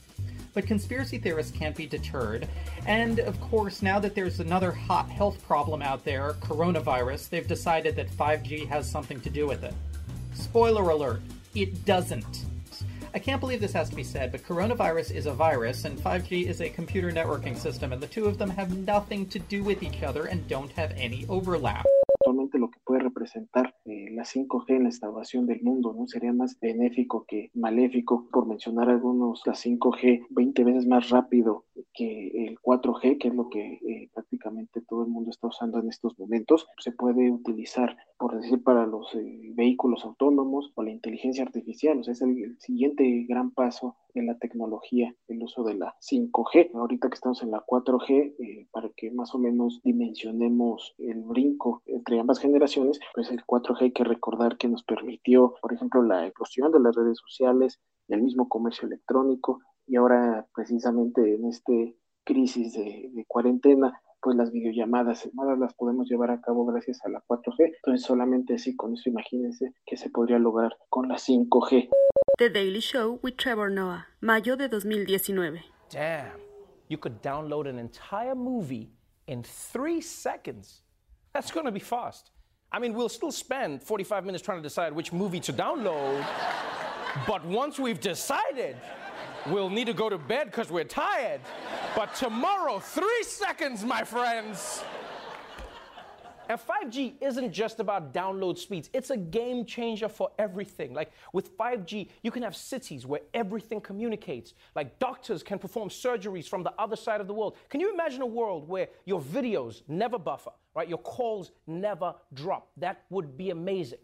But 0.52 0.66
conspiracy 0.66 1.16
theorists 1.18 1.56
can't 1.56 1.76
be 1.76 1.86
deterred, 1.86 2.48
and 2.84 3.20
of 3.20 3.40
course, 3.40 3.82
now 3.82 4.00
that 4.00 4.16
there's 4.16 4.40
another 4.40 4.72
hot 4.72 5.08
health 5.08 5.40
problem 5.46 5.80
out 5.80 6.04
there, 6.04 6.32
coronavirus, 6.40 7.28
they've 7.28 7.46
decided 7.46 7.94
that 7.94 8.10
5G 8.10 8.66
has 8.66 8.90
something 8.90 9.20
to 9.20 9.30
do 9.30 9.46
with 9.46 9.62
it. 9.62 9.74
Spoiler 10.34 10.90
alert, 10.90 11.22
it 11.54 11.84
doesn't. 11.84 12.44
I 13.14 13.20
can't 13.20 13.40
believe 13.40 13.60
this 13.60 13.72
has 13.74 13.88
to 13.90 13.96
be 13.96 14.02
said, 14.02 14.32
but 14.32 14.42
coronavirus 14.42 15.12
is 15.12 15.26
a 15.26 15.32
virus 15.32 15.84
and 15.84 15.96
5G 15.96 16.48
is 16.48 16.60
a 16.60 16.68
computer 16.68 17.12
networking 17.12 17.56
system, 17.56 17.92
and 17.92 18.02
the 18.02 18.08
two 18.08 18.26
of 18.26 18.38
them 18.38 18.50
have 18.50 18.76
nothing 18.76 19.28
to 19.28 19.38
do 19.38 19.62
with 19.62 19.84
each 19.84 20.02
other 20.02 20.24
and 20.24 20.48
don't 20.48 20.72
have 20.72 20.90
any 20.96 21.26
overlap. 21.28 21.86
Lo 22.52 22.70
que 22.70 22.80
puede 22.84 23.00
representar 23.00 23.74
eh, 23.84 24.10
la 24.12 24.24
5G 24.24 24.64
en 24.68 24.82
la 24.84 24.88
instauración 24.88 25.46
del 25.46 25.62
mundo, 25.62 25.92
¿no? 25.92 26.06
Sería 26.06 26.32
más 26.32 26.58
benéfico 26.60 27.24
que 27.26 27.50
maléfico, 27.54 28.28
por 28.30 28.46
mencionar 28.46 28.88
algunos, 28.90 29.42
la 29.46 29.54
5G 29.54 30.26
20 30.30 30.64
veces 30.64 30.86
más 30.86 31.10
rápido 31.10 31.64
que 31.92 32.46
el 32.46 32.58
4G, 32.58 33.18
que 33.18 33.28
es 33.28 33.34
lo 33.34 33.48
que 33.48 33.74
eh, 33.74 34.10
prácticamente 34.12 34.80
todo 34.82 35.02
el 35.02 35.08
mundo 35.08 35.30
está 35.30 35.48
usando 35.48 35.78
en 35.78 35.88
estos 35.88 36.18
momentos. 36.18 36.66
Se 36.78 36.92
puede 36.92 37.30
utilizar, 37.30 37.96
por 38.18 38.36
decir, 38.40 38.62
para 38.62 38.86
los 38.86 39.14
eh, 39.14 39.52
vehículos 39.54 40.04
autónomos 40.04 40.72
o 40.74 40.82
la 40.82 40.90
inteligencia 40.90 41.44
artificial, 41.44 41.98
o 41.98 42.04
sea, 42.04 42.12
es 42.12 42.22
el 42.22 42.56
siguiente 42.60 43.26
gran 43.28 43.50
paso 43.50 43.96
en 44.14 44.26
la 44.26 44.38
tecnología, 44.38 45.14
el 45.28 45.42
uso 45.42 45.64
de 45.64 45.74
la 45.74 45.94
5G. 46.00 46.70
Ahorita 46.74 47.08
que 47.08 47.14
estamos 47.14 47.42
en 47.42 47.50
la 47.50 47.64
4G, 47.66 48.34
eh, 48.38 48.68
para 48.70 48.90
que 48.90 49.10
más 49.10 49.34
o 49.34 49.38
menos 49.38 49.80
dimensionemos 49.82 50.94
el 50.98 51.22
brinco 51.22 51.82
entre 51.86 52.20
ambas 52.20 52.38
generaciones, 52.38 53.00
pues 53.14 53.30
el 53.30 53.44
4G 53.44 53.82
hay 53.82 53.92
que 53.92 54.04
recordar 54.04 54.56
que 54.56 54.68
nos 54.68 54.84
permitió, 54.84 55.54
por 55.60 55.72
ejemplo, 55.72 56.02
la 56.02 56.26
explosión 56.26 56.70
de 56.72 56.80
las 56.80 56.94
redes 56.94 57.18
sociales, 57.18 57.80
el 58.08 58.22
mismo 58.22 58.48
comercio 58.48 58.86
electrónico 58.86 59.60
y 59.86 59.96
ahora 59.96 60.46
precisamente 60.54 61.34
en 61.34 61.46
este 61.46 61.96
crisis 62.24 62.72
de, 62.74 63.10
de 63.12 63.24
cuarentena, 63.26 64.00
pues 64.24 64.36
las 64.36 64.50
videollamadas, 64.50 65.28
las 65.58 65.74
podemos 65.74 66.08
llevar 66.08 66.30
a 66.30 66.40
cabo 66.40 66.64
gracias 66.64 67.04
a 67.04 67.10
la 67.10 67.22
4G. 67.28 67.74
Entonces 67.76 68.06
solamente 68.06 68.54
así 68.54 68.74
con 68.74 68.94
eso 68.94 69.10
imagínense 69.10 69.74
que 69.84 69.98
se 69.98 70.08
podría 70.08 70.38
lograr 70.38 70.72
con 70.88 71.08
la 71.08 71.16
5G. 71.16 71.90
The 72.38 72.48
Daily 72.48 72.80
Show 72.80 73.20
with 73.22 73.36
Trevor 73.36 73.70
Noah, 73.70 74.06
mayo 74.22 74.56
de 74.56 74.68
2019. 74.68 75.62
Damn, 75.90 76.40
you 76.88 76.96
could 76.96 77.20
download 77.22 77.68
an 77.68 77.78
entire 77.78 78.34
movie 78.34 78.90
in 79.26 79.42
three 79.42 80.00
seconds. 80.00 80.80
That's 81.34 81.52
going 81.52 81.66
to 81.66 81.72
be 81.72 81.78
fast. 81.78 82.30
I 82.72 82.80
mean, 82.80 82.94
we'll 82.94 83.10
still 83.10 83.30
spend 83.30 83.82
45 83.82 84.24
minutes 84.24 84.42
trying 84.42 84.58
to 84.58 84.62
decide 84.62 84.94
which 84.94 85.12
movie 85.12 85.38
to 85.40 85.52
download, 85.52 86.24
but 87.26 87.44
once 87.44 87.78
we've 87.78 88.00
decided, 88.00 88.76
we'll 89.46 89.70
need 89.70 89.86
to 89.86 89.94
go 89.94 90.08
to 90.08 90.18
bed 90.18 90.46
because 90.46 90.70
we're 90.70 90.84
tired. 90.84 91.40
But 91.94 92.14
tomorrow, 92.14 92.78
three 92.78 93.22
seconds, 93.22 93.84
my 93.84 94.04
friends. 94.04 94.82
And 96.48 96.60
5G 96.60 97.14
isn't 97.22 97.52
just 97.52 97.80
about 97.80 98.12
download 98.12 98.58
speeds, 98.58 98.90
it's 98.92 99.10
a 99.10 99.16
game 99.16 99.64
changer 99.64 100.08
for 100.08 100.30
everything. 100.38 100.92
Like 100.92 101.10
with 101.32 101.56
5G, 101.56 102.08
you 102.22 102.30
can 102.30 102.42
have 102.42 102.54
cities 102.54 103.06
where 103.06 103.20
everything 103.32 103.80
communicates. 103.80 104.52
Like 104.74 104.98
doctors 104.98 105.42
can 105.42 105.58
perform 105.58 105.88
surgeries 105.88 106.46
from 106.46 106.62
the 106.62 106.74
other 106.78 106.96
side 106.96 107.20
of 107.20 107.28
the 107.28 107.34
world. 107.34 107.56
Can 107.70 107.80
you 107.80 107.92
imagine 107.92 108.20
a 108.20 108.26
world 108.26 108.68
where 108.68 108.88
your 109.06 109.22
videos 109.22 109.82
never 109.88 110.18
buffer, 110.18 110.50
right? 110.74 110.88
Your 110.88 110.98
calls 110.98 111.50
never 111.66 112.14
drop? 112.34 112.68
That 112.76 113.04
would 113.08 113.38
be 113.38 113.50
amazing. 113.50 114.00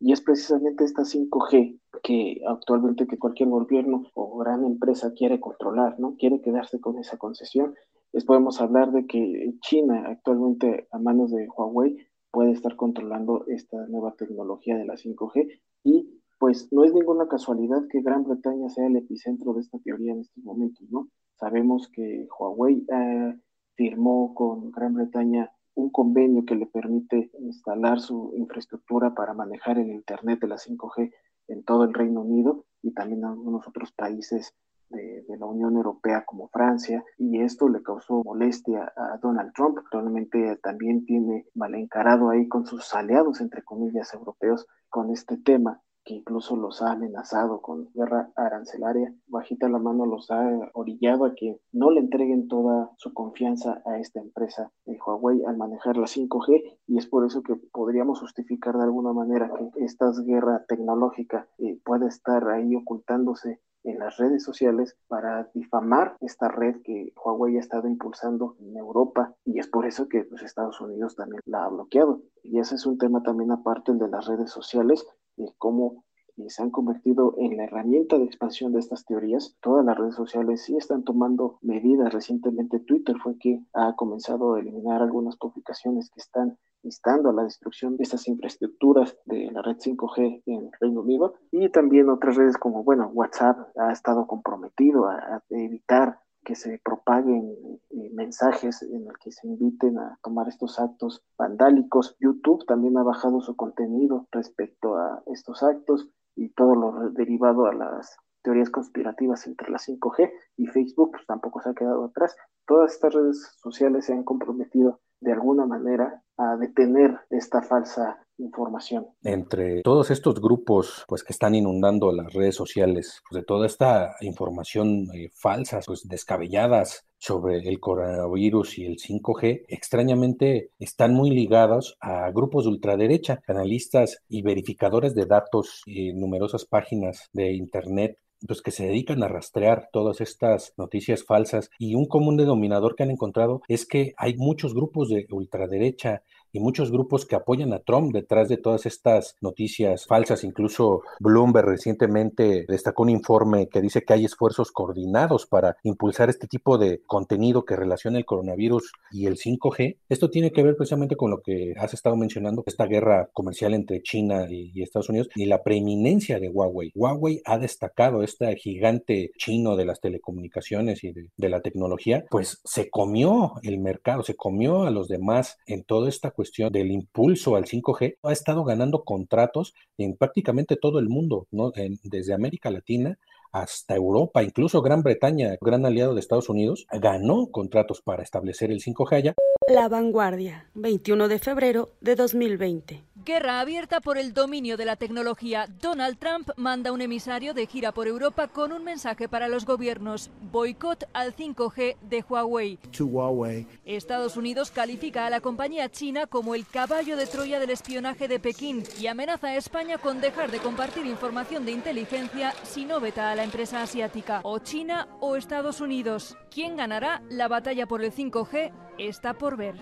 Y 0.00 0.12
es 0.12 0.20
precisamente 0.20 0.84
esta 0.84 1.02
5G 1.02 1.80
que 2.02 2.40
actualmente 2.46 3.06
que 3.06 3.18
cualquier 3.18 3.48
gobierno 3.48 4.04
o 4.14 4.38
gran 4.38 4.64
empresa 4.64 5.12
quiere 5.14 5.40
controlar, 5.40 5.98
¿no? 5.98 6.16
Quiere 6.16 6.40
quedarse 6.40 6.80
con 6.80 6.98
esa 6.98 7.16
concesión. 7.16 7.74
Les 8.12 8.24
podemos 8.24 8.60
hablar 8.60 8.92
de 8.92 9.06
que 9.06 9.54
China 9.60 10.04
actualmente 10.06 10.88
a 10.92 10.98
manos 10.98 11.30
de 11.30 11.48
Huawei 11.48 11.96
puede 12.30 12.52
estar 12.52 12.76
controlando 12.76 13.44
esta 13.48 13.86
nueva 13.86 14.14
tecnología 14.14 14.76
de 14.76 14.84
la 14.84 14.94
5G 14.94 15.60
y 15.84 16.20
pues 16.38 16.68
no 16.70 16.84
es 16.84 16.94
ninguna 16.94 17.26
casualidad 17.26 17.82
que 17.90 18.00
Gran 18.00 18.24
Bretaña 18.24 18.68
sea 18.68 18.86
el 18.86 18.96
epicentro 18.96 19.54
de 19.54 19.60
esta 19.60 19.78
teoría 19.80 20.12
en 20.12 20.20
estos 20.20 20.44
momentos, 20.44 20.88
¿no? 20.90 21.08
Sabemos 21.34 21.88
que 21.92 22.28
Huawei 22.38 22.86
eh, 22.88 23.34
firmó 23.74 24.34
con 24.34 24.70
Gran 24.70 24.94
Bretaña 24.94 25.50
un 25.78 25.90
convenio 25.90 26.44
que 26.44 26.56
le 26.56 26.66
permite 26.66 27.30
instalar 27.38 28.00
su 28.00 28.32
infraestructura 28.36 29.14
para 29.14 29.32
manejar 29.32 29.78
el 29.78 29.90
Internet 29.90 30.40
de 30.40 30.48
la 30.48 30.56
5G 30.56 31.12
en 31.46 31.62
todo 31.62 31.84
el 31.84 31.94
Reino 31.94 32.22
Unido 32.22 32.66
y 32.82 32.92
también 32.92 33.20
en 33.20 33.26
algunos 33.26 33.66
otros 33.68 33.92
países 33.92 34.54
de, 34.90 35.22
de, 35.28 35.38
la 35.38 35.46
Unión 35.46 35.76
Europea 35.76 36.24
como 36.24 36.48
Francia 36.48 37.04
y 37.16 37.40
esto 37.40 37.68
le 37.68 37.82
causó 37.82 38.24
molestia 38.24 38.92
a 38.96 39.18
Donald 39.18 39.52
Trump. 39.54 39.78
Probablemente 39.88 40.56
también 40.56 41.04
tiene 41.04 41.46
mal 41.54 41.74
encarado 41.76 42.30
ahí 42.30 42.48
con 42.48 42.66
sus 42.66 42.92
aliados, 42.94 43.40
entre 43.40 43.62
comillas, 43.62 44.12
europeos 44.14 44.66
con 44.88 45.10
este 45.10 45.36
tema 45.36 45.80
que 46.08 46.14
incluso 46.14 46.56
los 46.56 46.80
ha 46.80 46.92
amenazado 46.92 47.60
con 47.60 47.90
guerra 47.92 48.32
arancelaria, 48.34 49.14
bajita 49.26 49.68
la 49.68 49.78
mano 49.78 50.06
los 50.06 50.30
ha 50.30 50.70
orillado 50.72 51.26
a 51.26 51.34
que 51.34 51.60
no 51.70 51.90
le 51.90 52.00
entreguen 52.00 52.48
toda 52.48 52.90
su 52.96 53.12
confianza 53.12 53.82
a 53.84 53.98
esta 53.98 54.18
empresa 54.18 54.72
de 54.86 54.98
Huawei 54.98 55.44
al 55.44 55.58
manejar 55.58 55.98
la 55.98 56.06
5G 56.06 56.78
y 56.86 56.96
es 56.96 57.06
por 57.06 57.26
eso 57.26 57.42
que 57.42 57.56
podríamos 57.56 58.20
justificar 58.20 58.78
de 58.78 58.84
alguna 58.84 59.12
manera 59.12 59.52
que 59.54 59.84
esta 59.84 60.10
guerra 60.24 60.64
tecnológica 60.66 61.46
eh, 61.58 61.78
puede 61.84 62.06
estar 62.06 62.48
ahí 62.48 62.74
ocultándose 62.74 63.60
en 63.84 63.98
las 63.98 64.16
redes 64.16 64.42
sociales 64.42 64.96
para 65.08 65.50
difamar 65.54 66.16
esta 66.20 66.48
red 66.48 66.76
que 66.82 67.12
Huawei 67.22 67.56
ha 67.56 67.60
estado 67.60 67.86
impulsando 67.86 68.56
en 68.60 68.76
Europa 68.76 69.34
y 69.44 69.58
es 69.58 69.68
por 69.68 69.86
eso 69.86 70.08
que 70.08 70.24
pues, 70.24 70.42
Estados 70.42 70.80
Unidos 70.80 71.16
también 71.16 71.40
la 71.44 71.64
ha 71.64 71.68
bloqueado. 71.68 72.22
Y 72.42 72.58
ese 72.58 72.76
es 72.76 72.86
un 72.86 72.98
tema 72.98 73.22
también 73.22 73.50
aparte 73.50 73.92
el 73.92 73.98
de 73.98 74.08
las 74.08 74.26
redes 74.26 74.50
sociales 74.50 75.06
y 75.38 75.46
cómo 75.58 76.04
se 76.46 76.62
han 76.62 76.70
convertido 76.70 77.34
en 77.38 77.56
la 77.56 77.64
herramienta 77.64 78.16
de 78.18 78.24
expansión 78.24 78.72
de 78.72 78.78
estas 78.78 79.04
teorías. 79.04 79.56
Todas 79.60 79.84
las 79.84 79.98
redes 79.98 80.14
sociales 80.14 80.62
sí 80.62 80.76
están 80.76 81.02
tomando 81.02 81.58
medidas. 81.62 82.12
Recientemente 82.12 82.78
Twitter 82.78 83.16
fue 83.22 83.36
que 83.38 83.60
ha 83.74 83.96
comenzado 83.96 84.54
a 84.54 84.60
eliminar 84.60 85.02
algunas 85.02 85.36
publicaciones 85.36 86.10
que 86.10 86.20
están 86.20 86.56
instando 86.84 87.30
a 87.30 87.32
la 87.32 87.42
destrucción 87.42 87.96
de 87.96 88.04
estas 88.04 88.28
infraestructuras 88.28 89.18
de 89.24 89.50
la 89.50 89.62
red 89.62 89.76
5G 89.78 90.42
en 90.46 90.70
Reino 90.80 91.00
Unido 91.00 91.34
y 91.50 91.68
también 91.70 92.08
otras 92.08 92.36
redes 92.36 92.56
como, 92.56 92.84
bueno, 92.84 93.10
WhatsApp 93.12 93.58
ha 93.76 93.90
estado 93.90 94.26
comprometido 94.28 95.06
a, 95.06 95.16
a 95.16 95.42
evitar 95.50 96.20
que 96.48 96.54
se 96.54 96.80
propaguen 96.82 97.54
eh, 97.90 98.10
mensajes 98.14 98.80
en 98.82 99.06
el 99.06 99.18
que 99.18 99.30
se 99.30 99.46
inviten 99.46 99.98
a 99.98 100.18
tomar 100.22 100.48
estos 100.48 100.80
actos 100.80 101.22
vandálicos. 101.36 102.16
YouTube 102.20 102.64
también 102.64 102.96
ha 102.96 103.02
bajado 103.02 103.42
su 103.42 103.54
contenido 103.54 104.26
respecto 104.32 104.96
a 104.96 105.22
estos 105.26 105.62
actos 105.62 106.08
y 106.34 106.48
todo 106.54 106.74
lo 106.74 107.10
derivado 107.10 107.66
a 107.66 107.74
las 107.74 108.16
teorías 108.40 108.70
conspirativas 108.70 109.46
entre 109.46 109.70
la 109.70 109.76
5G 109.76 110.32
y 110.56 110.66
Facebook 110.68 111.10
pues, 111.10 111.26
tampoco 111.26 111.60
se 111.60 111.68
ha 111.68 111.74
quedado 111.74 112.06
atrás. 112.06 112.34
Todas 112.66 112.94
estas 112.94 113.12
redes 113.12 113.54
sociales 113.60 114.06
se 114.06 114.14
han 114.14 114.24
comprometido 114.24 115.00
de 115.20 115.32
alguna 115.32 115.66
manera 115.66 116.22
a 116.38 116.56
detener 116.56 117.18
esta 117.30 117.60
falsa 117.62 118.18
información. 118.38 119.08
Entre 119.24 119.82
todos 119.82 120.10
estos 120.10 120.40
grupos 120.40 121.04
pues 121.08 121.24
que 121.24 121.32
están 121.32 121.54
inundando 121.54 122.12
las 122.12 122.32
redes 122.32 122.54
sociales 122.54 123.20
pues, 123.28 123.40
de 123.40 123.44
toda 123.44 123.66
esta 123.66 124.14
información 124.20 125.08
eh, 125.14 125.30
falsa, 125.34 125.80
pues 125.84 126.06
descabelladas 126.08 127.04
sobre 127.18 127.68
el 127.68 127.80
coronavirus 127.80 128.78
y 128.78 128.86
el 128.86 128.96
5G, 128.98 129.64
extrañamente 129.66 130.70
están 130.78 131.14
muy 131.14 131.30
ligados 131.30 131.96
a 132.00 132.30
grupos 132.30 132.64
de 132.64 132.70
ultraderecha, 132.70 133.40
analistas 133.48 134.22
y 134.28 134.42
verificadores 134.42 135.16
de 135.16 135.26
datos 135.26 135.82
en 135.86 136.20
numerosas 136.20 136.64
páginas 136.64 137.28
de 137.32 137.52
internet 137.54 138.18
pues 138.46 138.62
que 138.62 138.70
se 138.70 138.86
dedican 138.86 139.22
a 139.22 139.28
rastrear 139.28 139.88
todas 139.92 140.20
estas 140.20 140.72
noticias 140.76 141.24
falsas 141.24 141.70
y 141.78 141.94
un 141.94 142.06
común 142.06 142.36
denominador 142.36 142.94
que 142.94 143.02
han 143.02 143.10
encontrado 143.10 143.62
es 143.68 143.86
que 143.86 144.14
hay 144.16 144.36
muchos 144.36 144.74
grupos 144.74 145.08
de 145.08 145.26
ultraderecha 145.30 146.22
y 146.52 146.60
muchos 146.60 146.90
grupos 146.90 147.26
que 147.26 147.36
apoyan 147.36 147.72
a 147.72 147.80
Trump 147.80 148.12
detrás 148.12 148.48
de 148.48 148.56
todas 148.56 148.86
estas 148.86 149.36
noticias 149.40 150.06
falsas. 150.06 150.44
Incluso 150.44 151.02
Bloomberg 151.20 151.68
recientemente 151.68 152.64
destacó 152.68 153.02
un 153.02 153.10
informe 153.10 153.68
que 153.68 153.80
dice 153.80 154.02
que 154.02 154.14
hay 154.14 154.24
esfuerzos 154.24 154.72
coordinados 154.72 155.46
para 155.46 155.76
impulsar 155.82 156.30
este 156.30 156.46
tipo 156.46 156.78
de 156.78 157.02
contenido 157.06 157.64
que 157.64 157.76
relaciona 157.76 158.18
el 158.18 158.24
coronavirus 158.24 158.92
y 159.10 159.26
el 159.26 159.36
5G. 159.36 159.98
Esto 160.08 160.30
tiene 160.30 160.52
que 160.52 160.62
ver 160.62 160.76
precisamente 160.76 161.16
con 161.16 161.30
lo 161.30 161.40
que 161.42 161.74
has 161.78 161.94
estado 161.94 162.16
mencionando, 162.16 162.62
esta 162.66 162.86
guerra 162.86 163.28
comercial 163.32 163.74
entre 163.74 164.02
China 164.02 164.46
y, 164.48 164.82
Estados 164.82 165.08
Unidos 165.08 165.28
y 165.34 165.46
la 165.46 165.62
preeminencia 165.62 166.38
de 166.38 166.48
Huawei. 166.48 166.92
Huawei 166.94 167.42
ha 167.44 167.58
destacado 167.58 168.22
este 168.22 168.54
gigante 168.56 169.32
chino 169.36 169.76
de 169.76 169.84
las 169.84 170.00
telecomunicaciones 170.00 171.04
y 171.04 171.12
de, 171.12 171.28
de 171.36 171.48
la 171.48 171.60
tecnología, 171.60 172.24
pues 172.30 172.60
se 172.64 172.88
comió 172.90 173.54
el 173.62 173.78
mercado, 173.78 174.22
se 174.22 174.36
comió 174.36 174.84
a 174.84 174.90
los 174.90 175.08
demás 175.08 175.58
en 175.66 175.84
toda 175.84 176.08
esta 176.08 176.30
cuestión 176.38 176.70
del 176.70 176.92
impulso 176.92 177.56
al 177.56 177.64
5G, 177.64 178.18
ha 178.22 178.32
estado 178.32 178.62
ganando 178.62 179.02
contratos 179.02 179.74
en 179.98 180.16
prácticamente 180.16 180.76
todo 180.76 181.00
el 181.00 181.08
mundo, 181.08 181.48
¿no? 181.50 181.72
desde 182.04 182.32
América 182.32 182.70
Latina 182.70 183.18
hasta 183.50 183.96
Europa, 183.96 184.44
incluso 184.44 184.80
Gran 184.80 185.02
Bretaña, 185.02 185.56
gran 185.60 185.84
aliado 185.84 186.14
de 186.14 186.20
Estados 186.20 186.48
Unidos, 186.48 186.86
ganó 186.92 187.48
contratos 187.50 188.02
para 188.02 188.22
establecer 188.22 188.70
el 188.70 188.80
5G 188.80 189.16
allá. 189.16 189.34
La 189.66 189.88
vanguardia, 189.88 190.70
21 190.74 191.26
de 191.26 191.40
febrero 191.40 191.88
de 192.00 192.14
2020. 192.14 193.02
Guerra 193.24 193.60
abierta 193.60 194.00
por 194.00 194.16
el 194.16 194.32
dominio 194.32 194.76
de 194.76 194.84
la 194.84 194.96
tecnología. 194.96 195.66
Donald 195.80 196.18
Trump 196.18 196.50
manda 196.56 196.92
un 196.92 197.00
emisario 197.00 197.52
de 197.52 197.66
gira 197.66 197.92
por 197.92 198.06
Europa 198.06 198.48
con 198.48 198.72
un 198.72 198.84
mensaje 198.84 199.28
para 199.28 199.48
los 199.48 199.66
gobiernos. 199.66 200.30
Boicot 200.52 201.04
al 201.12 201.34
5G 201.34 201.96
de 202.00 202.24
Huawei. 202.26 202.78
Huawei. 202.98 203.66
Estados 203.84 204.36
Unidos 204.36 204.70
califica 204.70 205.26
a 205.26 205.30
la 205.30 205.40
compañía 205.40 205.90
china 205.90 206.26
como 206.26 206.54
el 206.54 206.66
caballo 206.66 207.16
de 207.16 207.26
Troya 207.26 207.58
del 207.58 207.70
espionaje 207.70 208.28
de 208.28 208.38
Pekín 208.38 208.84
y 209.00 209.08
amenaza 209.08 209.48
a 209.48 209.56
España 209.56 209.98
con 209.98 210.20
dejar 210.20 210.50
de 210.50 210.58
compartir 210.58 211.04
información 211.04 211.64
de 211.64 211.72
inteligencia 211.72 212.54
si 212.62 212.84
no 212.84 213.00
veta 213.00 213.30
a 213.30 213.34
la 213.34 213.44
empresa 213.44 213.82
asiática. 213.82 214.40
O 214.44 214.60
China 214.60 215.08
o 215.20 215.36
Estados 215.36 215.80
Unidos. 215.80 216.36
¿Quién 216.50 216.76
ganará 216.76 217.22
la 217.28 217.48
batalla 217.48 217.86
por 217.86 218.02
el 218.02 218.12
5G? 218.12 218.72
Está 218.98 219.34
por 219.34 219.56
ver. 219.56 219.76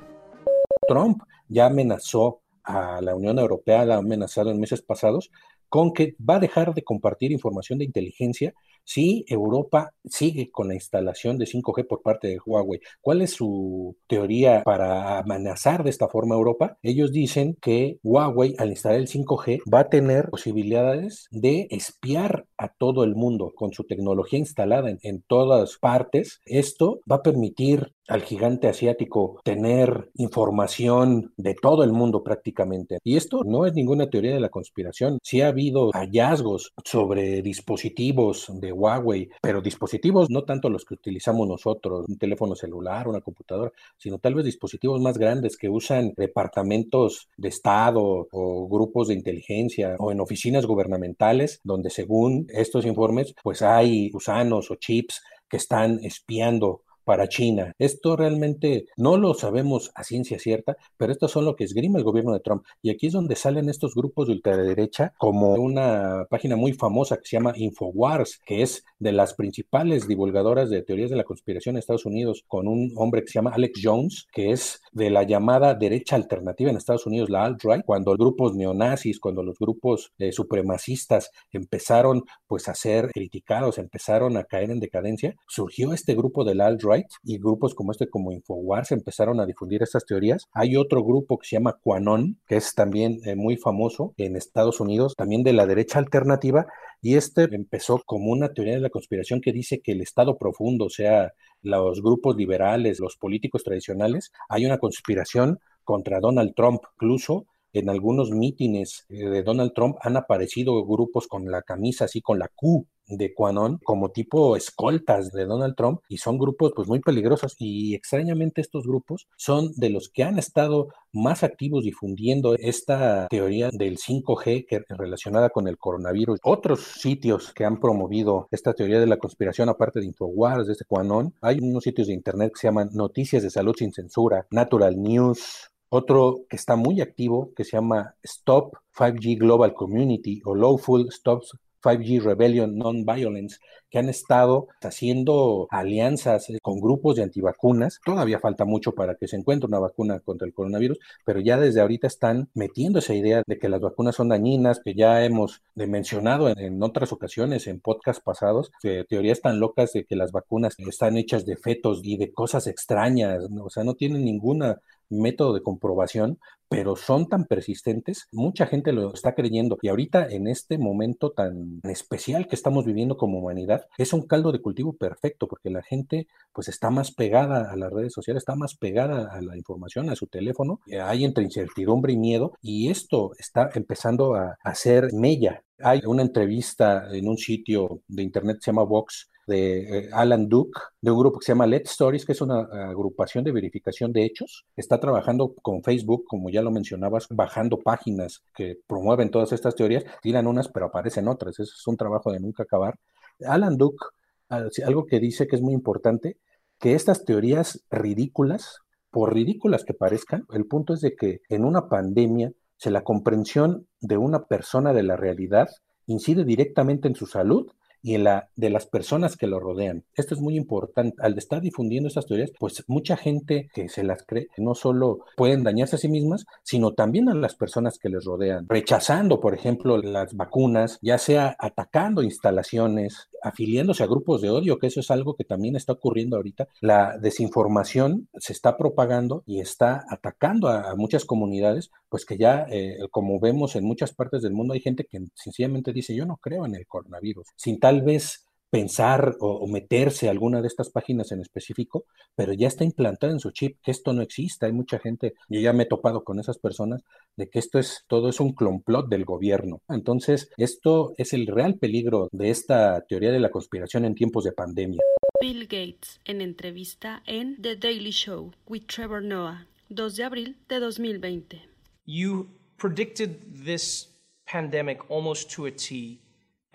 Trump 0.89 1.23
ya 1.49 1.67
amenazó 1.67 2.43
a 2.67 3.01
la 3.01 3.15
Unión 3.15 3.39
Europea, 3.39 3.85
la 3.85 3.95
ha 3.95 3.99
amenazado 3.99 4.51
en 4.51 4.61
meses 4.61 4.83
pasados, 4.83 5.31
con 5.69 5.93
que 5.93 6.15
va 6.19 6.37
a 6.37 6.41
dejar 6.41 6.75
de 6.75 6.83
compartir 6.83 7.33
información 7.33 7.79
de 7.79 7.85
inteligencia 7.87 8.55
si 8.85 9.25
Europa 9.29 9.93
sigue 10.05 10.51
con 10.51 10.69
la 10.69 10.75
instalación 10.75 11.39
de 11.39 11.47
5G 11.47 11.89
por 11.89 12.03
parte 12.03 12.29
de 12.29 12.39
Huawei. 12.45 12.81
¿Cuál 13.01 13.21
es 13.23 13.33
su 13.33 13.97
teoría 14.07 14.63
para 14.63 15.19
amenazar 15.19 15.83
de 15.83 15.91
esta 15.91 16.09
forma 16.09 16.37
a 16.37 16.39
Europa? 16.39 16.79
Ellos 16.83 17.11
dicen 17.11 17.57
que 17.61 17.99
Huawei 18.05 18.55
al 18.59 18.71
instalar 18.71 18.99
el 18.99 19.09
5G 19.09 19.63
va 19.73 19.81
a 19.81 19.89
tener 19.89 20.29
posibilidades 20.31 21.27
de 21.33 21.67
espiar 21.71 22.47
a 22.57 22.69
todo 22.69 23.03
el 23.03 23.17
mundo 23.17 23.53
con 23.57 23.73
su 23.73 23.85
tecnología 23.85 24.39
instalada 24.39 24.89
en, 24.89 25.01
en 25.03 25.23
todas 25.23 25.79
partes. 25.79 26.41
Esto 26.45 27.01
va 27.11 27.17
a 27.17 27.23
permitir 27.23 27.93
al 28.09 28.23
gigante 28.23 28.69
asiático 28.69 29.41
tener 29.45 30.11
información 30.15 31.33
de 31.37 31.55
todo 31.55 31.85
el 31.85 31.93
mundo 31.93 32.23
prácticamente. 32.23 32.99
Y 33.03 33.17
esto 33.17 33.43
no 33.45 33.67
es 33.67 33.75
ninguna 33.75 34.11
teoría 34.11 34.35
de 34.35 34.41
la 34.41 34.49
conspiración. 34.49 35.19
Sí 35.23 35.41
ha 35.41 35.49
habido 35.49 35.91
hallazgos 35.93 36.73
sobre 36.85 37.43
dispositivos 37.43 38.51
de 38.61 38.73
Huawei, 38.73 39.29
pero 39.43 39.61
dispositivos 39.61 40.31
no 40.31 40.45
tanto 40.45 40.71
los 40.71 40.85
que 40.85 40.95
utilizamos 40.95 41.49
nosotros, 41.49 42.07
un 42.09 42.19
teléfono 42.19 42.55
celular, 42.55 43.09
una 43.09 43.21
computadora, 43.21 43.73
sino 43.97 44.19
tal 44.19 44.35
vez 44.35 44.45
dispositivos 44.45 45.01
más 45.01 45.19
grandes 45.19 45.57
que 45.57 45.69
usan 45.69 46.13
departamentos 46.17 47.29
de 47.37 47.49
Estado 47.49 48.29
o 48.31 48.69
grupos 48.69 49.09
de 49.09 49.15
inteligencia 49.15 49.97
o 49.99 50.13
en 50.13 50.21
oficinas 50.21 50.67
gubernamentales 50.67 51.61
donde 51.65 51.91
según 51.91 52.47
estos 52.51 52.87
informes 52.87 53.35
pues 53.43 53.63
hay 53.63 54.11
gusanos 54.11 54.71
o 54.71 54.77
chips 54.77 55.23
que 55.49 55.57
están 55.57 56.01
espiando 56.03 56.83
para 57.07 57.29
China. 57.29 57.73
Esto 57.79 58.17
realmente 58.17 58.87
no 58.97 59.17
lo 59.17 59.33
sabemos 59.33 59.93
a 59.95 60.03
ciencia 60.03 60.41
cierta, 60.41 60.77
pero 60.97 61.13
esto 61.13 61.29
son 61.29 61.45
lo 61.45 61.55
que 61.55 61.63
esgrima 61.63 61.99
el 61.99 62.05
gobierno 62.05 62.33
de 62.33 62.41
Trump. 62.41 62.65
Y 62.83 62.91
aquí 62.91 63.07
es 63.07 63.13
donde 63.13 63.37
salen 63.37 63.69
estos 63.69 63.95
grupos 63.95 64.27
de 64.27 64.33
ultraderecha, 64.33 65.15
como 65.17 65.55
una 65.55 66.27
página 66.29 66.57
muy 66.57 66.73
famosa 66.73 67.17
que 67.19 67.27
se 67.27 67.37
llama 67.37 67.53
Infowars, 67.55 68.41
que 68.45 68.63
es 68.63 68.85
de 68.99 69.13
las 69.13 69.35
principales 69.35 70.09
divulgadoras 70.09 70.71
de 70.71 70.83
teorías 70.83 71.11
de 71.11 71.17
la 71.17 71.25
conspiración 71.25 71.75
en 71.75 71.79
Estados 71.81 72.07
Unidos, 72.07 72.45
con 72.47 72.69
un 72.69 72.93
hombre 72.97 73.23
que 73.23 73.29
se 73.29 73.35
llama 73.39 73.53
Alex 73.55 73.81
Jones, 73.83 74.27
que 74.33 74.53
es 74.53 74.81
de 74.93 75.11
la 75.11 75.23
llamada 75.23 75.75
derecha 75.75 76.17
alternativa 76.17 76.71
en 76.71 76.77
Estados 76.77 77.07
Unidos, 77.07 77.31
la 77.31 77.45
alt-right, 77.45 77.85
cuando 77.85 78.13
los 78.13 78.19
grupos 78.19 78.55
neonazis, 78.55 79.21
cuando 79.21 79.43
los 79.43 79.59
grupos 79.59 80.13
eh, 80.19 80.33
supremacistas 80.33 81.31
empezaron 81.53 82.25
pues 82.47 82.69
a 82.69 82.75
ser 82.75 83.11
criticados, 83.13 83.79
empezaron 83.79 84.37
a 84.37 84.45
caer 84.45 84.71
en 84.71 84.81
decadencia, 84.81 85.35
surgió 85.47 85.93
este 85.93 86.15
grupo 86.15 86.45
del 86.45 86.61
alt-right 86.61 87.07
y 87.23 87.39
grupos 87.39 87.75
como 87.75 87.93
este, 87.93 88.09
como 88.09 88.33
Infowars, 88.33 88.93
empezaron 88.93 89.41
a 89.41 89.47
difundir 89.47 89.83
estas 89.83 90.07
teorías. 90.07 90.47
Hay 90.53 90.77
otro 90.77 91.05
grupo 91.05 91.39
que 91.39 91.49
se 91.49 91.57
llama 91.57 91.79
QAnon, 91.83 92.39
que 92.47 92.57
es 92.57 92.75
también 92.75 93.19
eh, 93.25 93.37
muy 93.37 93.57
famoso 93.57 94.15
en 94.17 94.37
Estados 94.37 94.81
Unidos, 94.81 95.15
también 95.17 95.43
de 95.43 95.53
la 95.53 95.67
derecha 95.67 95.99
alternativa, 95.99 96.67
y 97.01 97.17
este 97.17 97.45
empezó 97.55 98.03
como 98.05 98.33
una 98.33 98.53
teoría 98.53 98.75
de 98.75 98.81
la 98.81 98.91
conspiración 98.91 99.41
que 99.41 99.53
dice 99.53 99.81
que 99.81 99.93
el 99.93 100.01
Estado 100.01 100.39
profundo, 100.39 100.87
o 100.87 100.91
sea, 100.91 101.33
los 101.63 102.03
grupos 102.03 102.37
liberales, 102.37 103.01
los 103.01 103.17
políticos 103.17 103.65
tradicionales, 103.65 104.33
hay 104.49 104.67
una 104.67 104.79
conspiración 104.79 105.59
contra 105.85 106.21
Donald 106.21 106.55
Trump, 106.55 106.83
incluso 106.95 107.47
en 107.73 107.91
algunos 107.91 108.31
mítines 108.31 109.07
eh, 109.09 109.29
de 109.29 109.43
Donald 109.43 109.73
Trump 109.75 109.97
han 110.01 110.17
aparecido 110.17 110.85
grupos 110.87 111.27
con 111.27 111.51
la 111.51 111.63
camisa 111.63 112.07
así 112.07 112.21
con 112.23 112.39
la 112.39 112.49
Q 112.49 112.87
de 113.09 113.35
Quanon 113.35 113.79
como 113.85 114.11
tipo 114.11 114.57
escoltas 114.57 115.33
de 115.33 115.45
Donald 115.45 115.75
Trump 115.77 116.01
y 116.09 116.19
son 116.19 116.39
grupos 116.39 116.73
pues 116.75 116.89
muy 116.89 117.01
peligrosos 117.01 117.57
y 117.59 117.95
extrañamente 117.95 118.61
estos 118.61 118.87
grupos 118.87 119.29
son 119.37 119.73
de 119.77 119.91
los 119.91 120.09
que 120.09 120.25
han 120.25 120.39
estado 120.39 120.89
más 121.13 121.43
activos 121.43 121.85
difundiendo 121.85 122.55
esta 122.55 123.27
teoría 123.29 123.71
del 123.73 123.99
5G 123.99 124.67
que 124.67 124.85
relacionada 124.89 125.51
con 125.51 125.67
el 125.67 125.79
coronavirus. 125.79 126.41
Otros 126.43 126.81
sitios 126.81 127.53
que 127.55 127.65
han 127.65 127.81
promovido 127.81 128.49
esta 128.51 128.75
teoría 128.75 129.01
de 129.01 129.07
la 129.07 129.19
conspiración 129.19 129.69
aparte 129.69 130.01
de 130.01 130.07
Infowars, 130.07 130.67
de 130.67 130.73
este 130.73 130.85
Quanon, 130.85 131.35
hay 131.41 131.59
unos 131.61 131.85
sitios 131.85 132.09
de 132.09 132.15
internet 132.15 132.53
que 132.53 132.61
se 132.61 132.69
llaman 132.69 132.91
Noticias 132.93 133.43
de 133.43 133.51
Salud 133.51 133.75
sin 133.77 133.93
Censura, 133.93 134.47
Natural 134.51 135.01
News, 135.01 135.71
otro 135.89 136.45
que 136.49 136.57
está 136.57 136.77
muy 136.77 137.01
activo 137.01 137.53
que 137.55 137.65
se 137.65 137.73
llama 137.77 138.17
Stop 138.23 138.77
5G 138.97 139.39
Global 139.39 139.73
Community 139.73 140.43
o 140.45 140.55
Lawful 140.55 141.11
Stops 141.11 141.57
5G 141.87 142.23
Rebellion 142.23 142.77
Non-Violence, 142.77 143.59
que 143.91 143.99
han 143.99 144.09
estado 144.09 144.69
haciendo 144.83 145.69
alianzas 145.71 146.49
con 146.63 146.81
grupos 146.81 147.17
de 147.17 147.23
antivacunas. 147.23 148.01
Todavía 148.05 148.41
falta 148.41 148.65
mucho 148.65 148.93
para 148.93 149.15
que 149.15 149.29
se 149.29 149.37
encuentre 149.37 149.69
una 149.69 149.79
vacuna 149.79 150.21
contra 150.21 150.47
el 150.47 150.55
coronavirus, 150.55 150.99
pero 151.25 151.41
ya 151.41 151.57
desde 151.57 151.81
ahorita 151.81 152.07
están 152.07 152.49
metiendo 152.55 152.99
esa 152.99 153.15
idea 153.15 153.43
de 153.47 153.59
que 153.59 153.69
las 153.69 153.81
vacunas 153.81 154.17
son 154.17 154.29
dañinas, 154.29 154.81
que 154.81 154.95
ya 154.95 155.25
hemos 155.25 155.63
mencionado 155.75 156.49
en, 156.49 156.83
otras 156.83 157.13
ocasiones, 157.13 157.67
en 157.67 157.81
podcasts 157.81 158.23
pasados, 158.23 158.73
teorías 159.09 159.41
tan 159.41 159.61
locas 159.61 159.93
de 159.93 160.05
que 160.05 160.17
las 160.17 160.33
vacunas 160.33 160.75
están 160.79 161.17
hechas 161.17 161.47
de 161.47 161.57
fetos 161.57 162.01
y 162.03 162.17
de 162.17 162.33
cosas 162.33 162.67
extrañas, 162.67 163.45
o 163.63 163.71
sea, 163.71 163.85
no 163.85 163.95
tienen 163.95 164.25
ninguna 164.25 164.81
método 165.09 165.55
de 165.55 165.63
comprobación, 165.63 166.39
pero 166.69 166.97
son 166.97 167.29
tan 167.29 167.45
persistentes, 167.45 168.27
mucha 168.33 168.67
gente 168.67 168.93
lo 168.93 169.15
está 169.15 169.35
creyendo 169.35 169.79
y 169.83 169.89
ahorita 169.89 170.29
en 170.29 170.49
este 170.49 170.79
momento 170.79 171.31
tan 171.31 171.81
especial 171.85 172.49
que 172.49 172.57
estamos 172.57 172.85
viviendo 172.85 173.17
como 173.17 173.39
humanidad, 173.39 173.87
es 173.99 174.13
un 174.13 174.27
caldo 174.27 174.53
de 174.53 174.61
cultivo 174.61 174.93
perfecto 174.95 175.47
porque 175.47 175.71
la 175.71 175.83
gente 175.83 176.27
pues 176.53 176.69
está 176.69 176.91
más 176.91 177.13
pegada 177.13 177.71
a 177.71 177.77
las 177.77 177.93
redes 177.93 178.13
sociales, 178.13 178.41
está 178.41 178.57
más 178.57 178.77
pegada 178.77 179.29
a 179.33 179.41
la 179.43 179.57
información, 179.57 180.11
a 180.11 180.17
su 180.17 180.27
teléfono, 180.27 180.81
hay 181.03 181.25
entre 181.25 181.45
incertidumbre 181.45 182.13
y 182.13 182.17
miedo 182.17 182.53
y 182.63 182.91
esto 182.91 183.31
está 183.39 183.71
empezando 183.75 184.35
a 184.35 184.57
hacer 184.63 185.13
mella. 185.13 185.63
Hay 185.79 186.01
una 186.07 186.23
entrevista 186.23 187.09
en 187.13 187.29
un 187.29 187.37
sitio 187.37 188.01
de 188.09 188.23
internet 188.23 188.57
que 188.57 188.63
se 188.65 188.71
llama 188.71 188.85
Vox 188.85 189.29
de 189.47 189.99
eh, 189.99 190.09
Alan 190.13 190.49
Duke, 190.49 190.81
de 191.01 191.11
un 191.11 191.19
grupo 191.19 191.39
que 191.39 191.47
se 191.47 191.53
llama 191.53 191.67
Let 191.67 191.83
Stories, 191.85 192.25
que 192.27 192.33
es 192.33 192.41
una 192.41 192.61
agrupación 192.89 193.45
de 193.45 193.53
verificación 193.53 194.13
de 194.13 194.25
hechos. 194.25 194.67
Está 194.77 194.99
trabajando 194.99 195.55
con 195.63 195.83
Facebook, 195.83 196.25
como 196.27 196.51
ya 196.51 196.63
lo 196.63 196.71
mencionabas, 196.71 197.27
bajando 197.31 197.79
páginas 197.79 198.43
que 198.55 198.79
promueven 198.87 199.31
todas 199.31 199.53
estas 199.53 199.75
teorías. 199.75 200.05
Tiran 200.23 200.47
unas, 200.47 200.69
pero 200.69 200.87
aparecen 200.87 201.29
otras. 201.29 201.59
Eso 201.61 201.73
es 201.75 201.87
un 201.87 201.97
trabajo 201.97 202.33
de 202.33 202.41
nunca 202.41 202.65
acabar. 202.65 202.99
Alan 203.45 203.77
Duke, 203.77 204.05
algo 204.49 205.07
que 205.07 205.21
dice 205.21 205.47
que 205.47 205.57
es 205.57 205.63
muy 205.63 205.75
importante, 205.75 206.39
que 206.79 206.95
estas 206.95 207.25
teorías 207.25 207.85
ridículas, 207.91 208.81
por 209.11 209.33
ridículas 209.33 209.85
que 209.85 209.95
parezcan, 209.95 210.45
el 210.53 210.67
punto 210.67 210.95
es 210.95 211.01
de 211.01 211.15
que 211.15 211.41
en 211.49 211.65
una 211.65 211.89
pandemia, 211.89 212.53
si 212.77 212.91
la 212.91 213.05
comprensión 213.05 213.87
de 214.01 214.19
una 214.19 214.45
persona 214.45 214.93
de 214.93 215.03
la 215.03 215.17
realidad 215.17 215.69
incide 216.07 216.45
directamente 216.45 217.09
en 217.09 217.15
su 217.15 217.27
salud 217.27 217.71
y 218.07 218.19
la 218.19 218.49
de 218.55 218.71
las 218.71 218.87
personas 218.87 219.37
que 219.37 219.49
lo 219.49 219.59
rodean. 219.59 220.05
Esto 220.15 220.35
es 220.35 220.41
muy 220.41 220.57
importante. 220.57 221.17
Al 221.21 221.37
estar 221.37 221.61
difundiendo 221.61 222.07
estas 222.07 222.27
teorías, 222.27 222.53
pues 222.57 222.85
mucha 222.87 223.17
gente 223.17 223.69
que 223.75 223.89
se 223.89 224.05
las 224.05 224.23
cree 224.25 224.47
no 224.59 224.77
solo 224.77 225.25
pueden 225.37 225.65
dañarse 225.65 225.97
a 225.97 225.99
sí 225.99 226.09
mismas, 226.09 226.47
sino 226.63 226.93
también 226.95 227.29
a 227.29 227.35
las 227.35 227.57
personas 227.57 227.99
que 227.99 228.09
les 228.09 228.25
rodean, 228.25 228.67
rechazando, 228.69 229.41
por 229.41 229.55
ejemplo, 229.55 229.99
las 229.99 230.35
vacunas, 230.35 231.01
ya 231.03 231.19
sea 231.19 231.57
atacando 231.59 232.23
instalaciones, 232.23 233.29
afiliándose 233.43 234.05
a 234.05 234.07
grupos 234.07 234.41
de 234.41 234.51
odio, 234.51 234.79
que 234.79 234.87
eso 234.87 235.01
es 235.01 235.11
algo 235.11 235.35
que 235.35 235.45
también 235.45 235.75
está 235.75 235.93
ocurriendo 235.93 236.37
ahorita. 236.37 236.69
La 236.81 237.19
desinformación 237.19 238.29
se 238.39 238.53
está 238.53 238.77
propagando 238.77 239.43
y 239.47 239.61
está 239.61 240.05
atacando 240.09 240.69
a, 240.69 240.95
muchas 240.97 241.25
comunidades, 241.25 241.91
pues 242.09 242.25
que 242.25 242.39
ya, 242.39 242.67
eh, 242.71 242.99
como 243.11 243.41
vemos 243.41 243.75
en 243.75 243.85
muchas 243.85 244.15
partes 244.15 244.43
del 244.43 244.53
mundo, 244.53 244.75
hay 244.75 244.81
gente 244.81 245.07
que 245.11 245.19
sencillamente 245.35 245.93
dice, 245.93 246.15
yo 246.15 246.25
no 246.25 246.37
creo 246.37 246.67
en 246.67 246.75
el 246.77 246.87
coronavirus, 246.87 247.49
sin 247.57 247.81
tal 247.81 247.96
vez 248.03 248.47
pensar 248.71 249.37
o, 249.41 249.67
meterse 249.67 250.29
a 250.29 250.31
alguna 250.31 250.61
de 250.61 250.69
estas 250.69 250.91
páginas 250.91 251.33
en 251.33 251.41
específico, 251.41 252.05
pero 252.35 252.53
ya 252.53 252.69
está 252.69 252.85
implantada 252.85 253.33
en 253.33 253.41
su 253.41 253.51
chip 253.51 253.79
que 253.83 253.91
esto 253.91 254.13
no 254.13 254.23
existe. 254.23 254.67
Hay 254.67 254.73
mucha 254.73 254.99
gente, 254.99 255.35
yo 255.49 255.61
ya 255.61 255.73
me 255.73 255.85
he 255.85 255.87
topado 255.87 256.25
con 256.25 256.41
esas 256.41 256.59
personas, 256.59 257.03
de 257.37 257.49
que 257.49 257.59
esto 257.59 257.79
es, 257.79 258.05
todo 258.07 258.29
es 258.29 258.41
un 258.41 258.53
complot 258.53 259.09
del 259.09 259.25
gobierno. 259.25 259.81
Entonces, 259.89 260.51
esto 260.57 261.15
es 261.17 261.33
el 261.33 261.47
real 261.47 261.79
peligro 261.79 262.29
de 262.33 262.51
esta 262.51 263.01
teoría 263.03 263.31
de 263.31 263.41
la 263.41 263.51
conspiración 263.51 264.05
en 264.05 264.15
tiempos 264.15 264.45
de 264.45 264.53
pandemia. 264.53 265.01
Bill 265.41 265.65
Gates, 265.65 266.21
en 266.25 266.41
entrevista 266.41 267.23
en 267.27 267.61
The 267.61 267.77
Daily 267.77 268.11
Show 268.11 268.53
with 268.67 268.87
Trevor 268.87 269.23
Noah, 269.23 269.67
2 269.91 270.17
de 270.17 270.25
abril 270.25 270.57
de 270.69 270.81
2020. 270.81 271.63
You 272.05 272.49
predicted 272.79 273.65
this 273.65 274.09
pandemic 274.51 275.01
almost 275.11 275.51
to 275.55 275.67
a 275.67 275.71
T, 275.71 276.21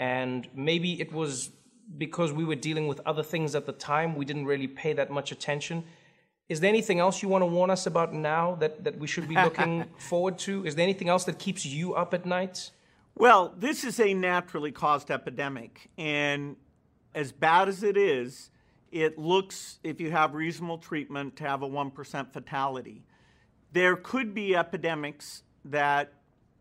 and 0.02 0.48
maybe 0.56 1.00
it 1.00 1.14
was 1.14 1.52
because 1.96 2.34
we 2.34 2.44
were 2.44 2.56
dealing 2.56 2.88
with 2.88 3.00
other 3.06 3.22
things 3.22 3.54
at 3.54 3.68
the 3.68 3.72
time, 3.72 4.16
we 4.16 4.26
didn't 4.26 4.46
really 4.46 4.68
pay 4.68 4.94
that 4.94 5.12
much 5.12 5.32
attention. 5.32 5.84
Is 6.50 6.60
there 6.60 6.70
anything 6.70 7.00
else 7.00 7.22
you 7.22 7.30
want 7.30 7.44
to 7.44 7.46
warn 7.46 7.70
us 7.70 7.86
about 7.86 8.12
now 8.12 8.56
that, 8.56 8.84
that 8.84 8.98
we 8.98 9.06
should 9.06 9.28
be 9.28 9.36
looking 9.36 9.86
forward 10.00 10.40
to? 10.40 10.66
Is 10.66 10.74
there 10.74 10.82
anything 10.82 11.08
else 11.08 11.26
that 11.26 11.38
keeps 11.38 11.68
you 11.68 11.94
up 11.94 12.16
at 12.16 12.26
night? 12.26 12.72
Well, 13.14 13.54
this 13.56 13.84
is 13.84 14.00
a 14.00 14.16
naturally 14.16 14.72
caused 14.72 15.12
epidemic. 15.12 15.92
And 16.00 16.56
as 17.14 17.32
bad 17.32 17.70
as 17.70 17.84
it 17.84 17.96
is, 17.96 18.50
it 18.92 19.20
looks, 19.20 19.78
if 19.84 20.02
you 20.02 20.10
have 20.10 20.34
reasonable 20.34 20.80
treatment, 20.80 21.36
to 21.36 21.44
have 21.44 21.62
a 21.62 21.70
1% 21.70 22.34
fatality. 22.34 23.04
There 23.72 23.96
could 23.96 24.34
be 24.34 24.56
epidemics 24.56 25.44
that 25.66 26.12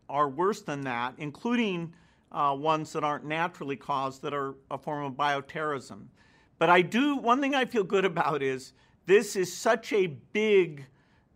are 0.07 0.29
worse 0.29 0.61
than 0.61 0.81
that, 0.81 1.15
including 1.17 1.93
uh, 2.31 2.55
ones 2.57 2.93
that 2.93 3.03
aren't 3.03 3.25
naturally 3.25 3.75
caused 3.75 4.21
that 4.21 4.33
are 4.33 4.55
a 4.69 4.77
form 4.77 5.05
of 5.05 5.13
bioterrorism. 5.13 6.05
But 6.57 6.69
I 6.69 6.81
do, 6.81 7.17
one 7.17 7.41
thing 7.41 7.55
I 7.55 7.65
feel 7.65 7.83
good 7.83 8.05
about 8.13 8.41
is 8.41 8.73
this 9.05 9.35
is 9.35 9.53
such 9.53 9.93
a 9.93 10.07
big 10.07 10.85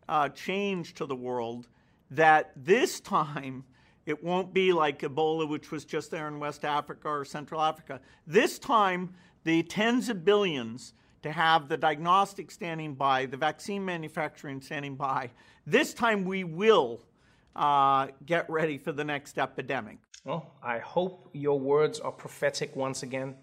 uh, 0.08 0.30
change 0.30 0.94
to 0.96 1.06
the 1.06 1.16
world 1.16 1.68
that 2.12 2.52
this 2.56 3.00
time 3.02 3.64
it 4.06 4.24
won't 4.24 4.54
be 4.54 4.72
like 4.72 5.00
Ebola, 5.00 5.50
which 5.50 5.72
was 5.72 5.84
just 5.84 6.12
there 6.12 6.28
in 6.28 6.40
West 6.40 6.64
Africa 6.64 7.08
or 7.08 7.26
Central 7.26 7.60
Africa. 7.60 8.00
This 8.28 8.60
time, 8.60 9.16
the 9.44 9.64
tens 9.64 10.10
of 10.10 10.24
billions 10.24 10.94
to 11.24 11.32
have 11.32 11.68
the 11.68 11.78
diagnostic 11.78 12.52
standing 12.52 12.94
by, 12.94 13.26
the 13.26 13.38
vaccine 13.38 13.84
manufacturing 13.84 14.62
standing 14.62 14.96
by. 14.96 15.32
This 15.66 15.92
time, 15.92 16.24
we 16.24 16.44
will 16.44 17.02
uh, 17.56 18.08
get 18.26 18.50
ready 18.50 18.78
for 18.78 18.92
the 18.92 19.04
next 19.04 19.38
epidemic. 19.38 19.98
Well, 20.24 20.54
I 20.64 20.80
hope 20.80 21.30
your 21.34 21.60
words 21.60 22.00
are 22.00 22.12
prophetic 22.12 22.76
once 22.76 23.04
again. 23.04 23.36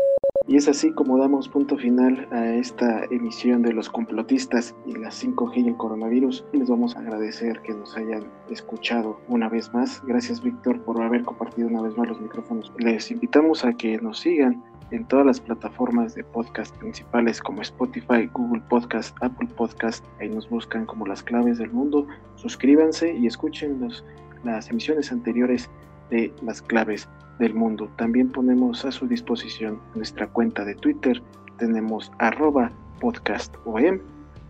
Y 0.48 0.56
es 0.56 0.68
así 0.68 0.92
como 0.92 1.18
damos 1.18 1.48
punto 1.48 1.76
final 1.76 2.26
a 2.32 2.46
esta 2.54 3.04
emisión 3.10 3.62
de 3.62 3.72
los 3.72 3.88
complotistas 3.88 4.74
y 4.86 4.92
la 4.92 5.08
5G 5.08 5.64
y 5.64 5.68
el 5.68 5.76
coronavirus. 5.76 6.44
Les 6.52 6.68
vamos 6.68 6.96
a 6.96 7.00
agradecer 7.00 7.60
que 7.62 7.72
nos 7.72 7.96
hayan 7.96 8.24
escuchado 8.50 9.20
una 9.28 9.48
vez 9.48 9.72
más. 9.72 10.02
Gracias 10.04 10.42
Víctor 10.42 10.80
por 10.82 11.00
haber 11.00 11.22
compartido 11.22 11.68
una 11.68 11.82
vez 11.82 11.96
más 11.96 12.08
los 12.08 12.20
micrófonos. 12.20 12.72
Les 12.78 13.10
invitamos 13.10 13.64
a 13.64 13.72
que 13.72 13.98
nos 13.98 14.18
sigan 14.18 14.62
en 14.90 15.06
todas 15.06 15.24
las 15.24 15.40
plataformas 15.40 16.14
de 16.14 16.24
podcast 16.24 16.76
principales 16.76 17.40
como 17.40 17.62
Spotify, 17.62 18.28
Google 18.32 18.62
Podcast, 18.68 19.16
Apple 19.22 19.48
Podcast. 19.56 20.04
Ahí 20.20 20.28
nos 20.28 20.48
buscan 20.48 20.86
como 20.86 21.06
las 21.06 21.22
claves 21.22 21.58
del 21.58 21.70
mundo. 21.70 22.06
Suscríbanse 22.34 23.14
y 23.14 23.26
escuchen 23.26 23.80
los, 23.80 24.04
las 24.44 24.68
emisiones 24.70 25.10
anteriores 25.12 25.70
de 26.12 26.32
las 26.42 26.62
claves 26.62 27.08
del 27.40 27.54
mundo. 27.54 27.90
También 27.96 28.30
ponemos 28.30 28.84
a 28.84 28.92
su 28.92 29.08
disposición 29.08 29.80
nuestra 29.94 30.28
cuenta 30.28 30.64
de 30.64 30.76
Twitter, 30.76 31.20
tenemos 31.58 32.12
arroba 32.18 32.70
podcastom 33.00 33.98